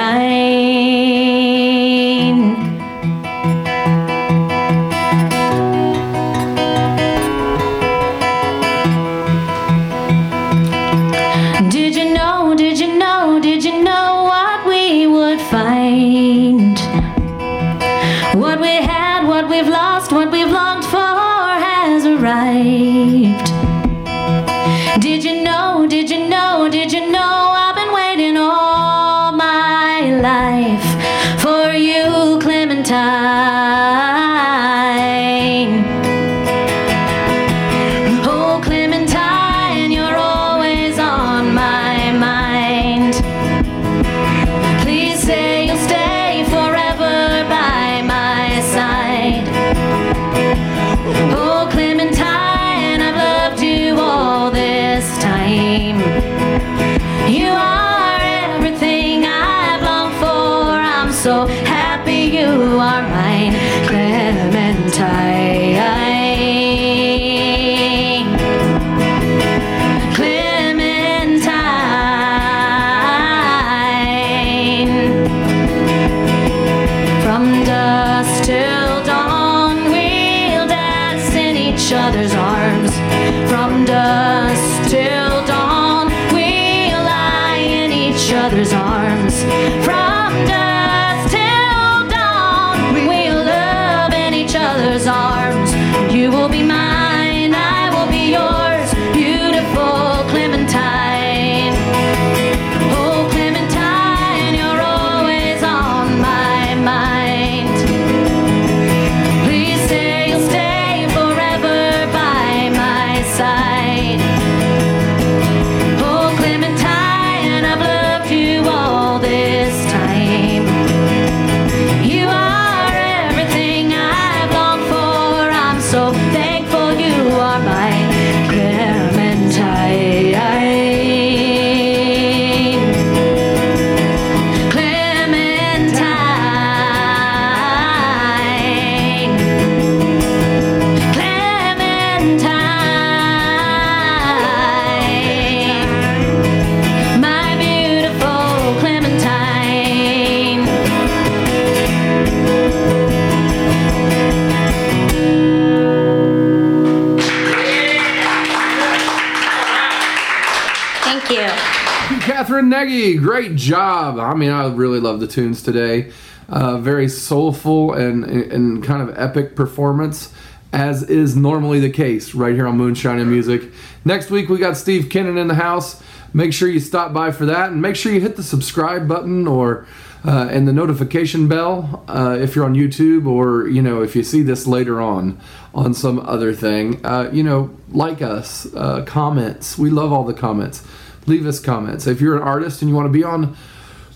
Great 162.93 163.57
job. 163.57 164.19
I 164.19 164.35
mean, 164.35 164.51
I 164.51 164.71
really 164.71 165.01
love 165.01 165.19
the 165.21 165.27
tunes 165.27 165.63
today. 165.63 166.13
Uh, 166.51 166.77
very 166.77 167.09
soulful 167.09 167.95
and, 167.95 168.23
and 168.23 168.85
kind 168.85 169.01
of 169.01 169.19
epic 169.19 169.57
performance, 169.57 170.31
as 170.75 171.03
is 171.03 171.35
normally 171.35 171.81
the 171.81 171.89
case 171.89 172.35
right 172.35 172.55
here 172.55 172.67
on 172.67 172.77
Moonshine 172.77 173.19
and 173.19 173.31
Music. 173.31 173.63
Next 174.05 174.31
week, 174.31 174.51
we 174.51 174.59
got 174.59 174.77
Steve 174.77 175.09
Kennan 175.09 175.39
in 175.39 175.49
the 175.49 175.55
house. 175.55 176.03
Make 176.35 176.53
sure 176.53 176.69
you 176.69 176.81
stop 176.81 177.15
by 177.15 177.31
for 177.31 177.47
that 177.47 177.73
and 177.73 177.81
make 177.81 177.97
sure 177.97 178.13
you 178.13 178.21
hit 178.21 178.37
the 178.37 178.43
subscribe 178.43 179.09
button 179.09 179.47
or 179.47 179.87
uh, 180.27 180.49
and 180.51 180.69
the 180.69 180.73
notification 180.73 181.49
bell 181.49 182.05
uh, 182.09 182.37
if 182.39 182.55
you're 182.55 182.67
on 182.67 182.75
YouTube 182.75 183.27
or 183.27 183.69
you 183.69 183.81
know 183.81 184.03
if 184.03 184.15
you 184.15 184.23
see 184.23 184.43
this 184.43 184.67
later 184.67 185.01
on 185.01 185.41
on 185.75 185.95
some 185.95 186.19
other 186.21 186.53
thing. 186.53 187.05
Uh, 187.07 187.31
you 187.33 187.43
know, 187.43 187.75
like 187.89 188.21
us, 188.21 188.67
uh, 188.75 189.03
comments. 189.07 189.79
We 189.79 189.89
love 189.89 190.13
all 190.13 190.25
the 190.25 190.35
comments. 190.35 190.87
Leave 191.27 191.47
us 191.47 191.61
comments. 191.61 192.07
If 192.07 192.21
you're 192.21 192.37
an 192.37 192.43
artist 192.43 192.83
and 192.83 192.89
you 192.89 192.95
want 192.95 193.07
to 193.07 193.13
be 193.13 193.25
on 193.25 193.57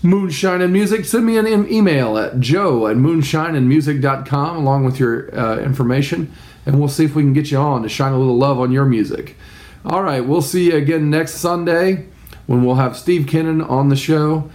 Moonshine 0.03 0.61
and 0.61 0.73
Music, 0.73 1.05
send 1.05 1.25
me 1.25 1.37
an 1.37 1.71
email 1.71 2.17
at 2.17 2.39
joe 2.39 2.87
at 2.87 2.97
moonshineandmusic.com 2.97 4.57
along 4.57 4.85
with 4.85 4.99
your 4.99 5.37
uh, 5.37 5.57
information, 5.59 6.31
and 6.65 6.79
we'll 6.79 6.89
see 6.89 7.05
if 7.05 7.15
we 7.15 7.23
can 7.23 7.33
get 7.33 7.49
you 7.49 7.57
on 7.57 7.83
to 7.83 7.89
shine 7.89 8.13
a 8.13 8.17
little 8.17 8.37
love 8.37 8.59
on 8.59 8.71
your 8.71 8.85
music. 8.85 9.35
All 9.85 10.03
right, 10.03 10.21
we'll 10.21 10.41
see 10.41 10.65
you 10.67 10.75
again 10.75 11.09
next 11.09 11.35
Sunday 11.35 12.05
when 12.45 12.63
we'll 12.63 12.75
have 12.75 12.97
Steve 12.97 13.25
Kennon 13.27 13.61
on 13.61 13.89
the 13.89 13.95
show, 13.95 14.49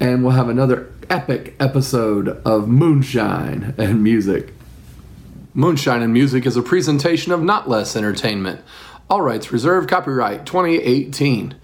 and 0.00 0.22
we'll 0.22 0.32
have 0.32 0.48
another 0.48 0.92
epic 1.10 1.54
episode 1.60 2.28
of 2.44 2.68
Moonshine 2.68 3.74
and 3.78 4.02
Music. 4.02 4.52
Moonshine 5.54 6.02
and 6.02 6.12
Music 6.12 6.46
is 6.46 6.56
a 6.56 6.62
presentation 6.62 7.32
of 7.32 7.42
Not 7.42 7.68
Less 7.68 7.96
Entertainment. 7.96 8.60
All 9.08 9.22
rights 9.22 9.52
reserved, 9.52 9.88
copyright 9.88 10.44
2018. 10.46 11.54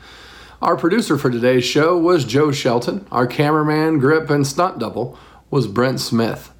Our 0.62 0.76
producer 0.76 1.18
for 1.18 1.28
today's 1.28 1.64
show 1.64 1.98
was 1.98 2.24
Joe 2.24 2.52
Shelton. 2.52 3.04
Our 3.10 3.26
cameraman, 3.26 3.98
grip, 3.98 4.30
and 4.30 4.46
stunt 4.46 4.78
double 4.78 5.18
was 5.50 5.66
Brent 5.66 5.98
Smith. 5.98 6.52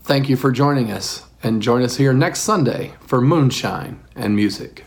Thank 0.00 0.30
you 0.30 0.38
for 0.38 0.50
joining 0.50 0.90
us, 0.90 1.26
and 1.42 1.60
join 1.60 1.82
us 1.82 1.96
here 1.96 2.14
next 2.14 2.40
Sunday 2.40 2.94
for 3.02 3.20
Moonshine 3.20 4.00
and 4.14 4.34
Music. 4.34 4.85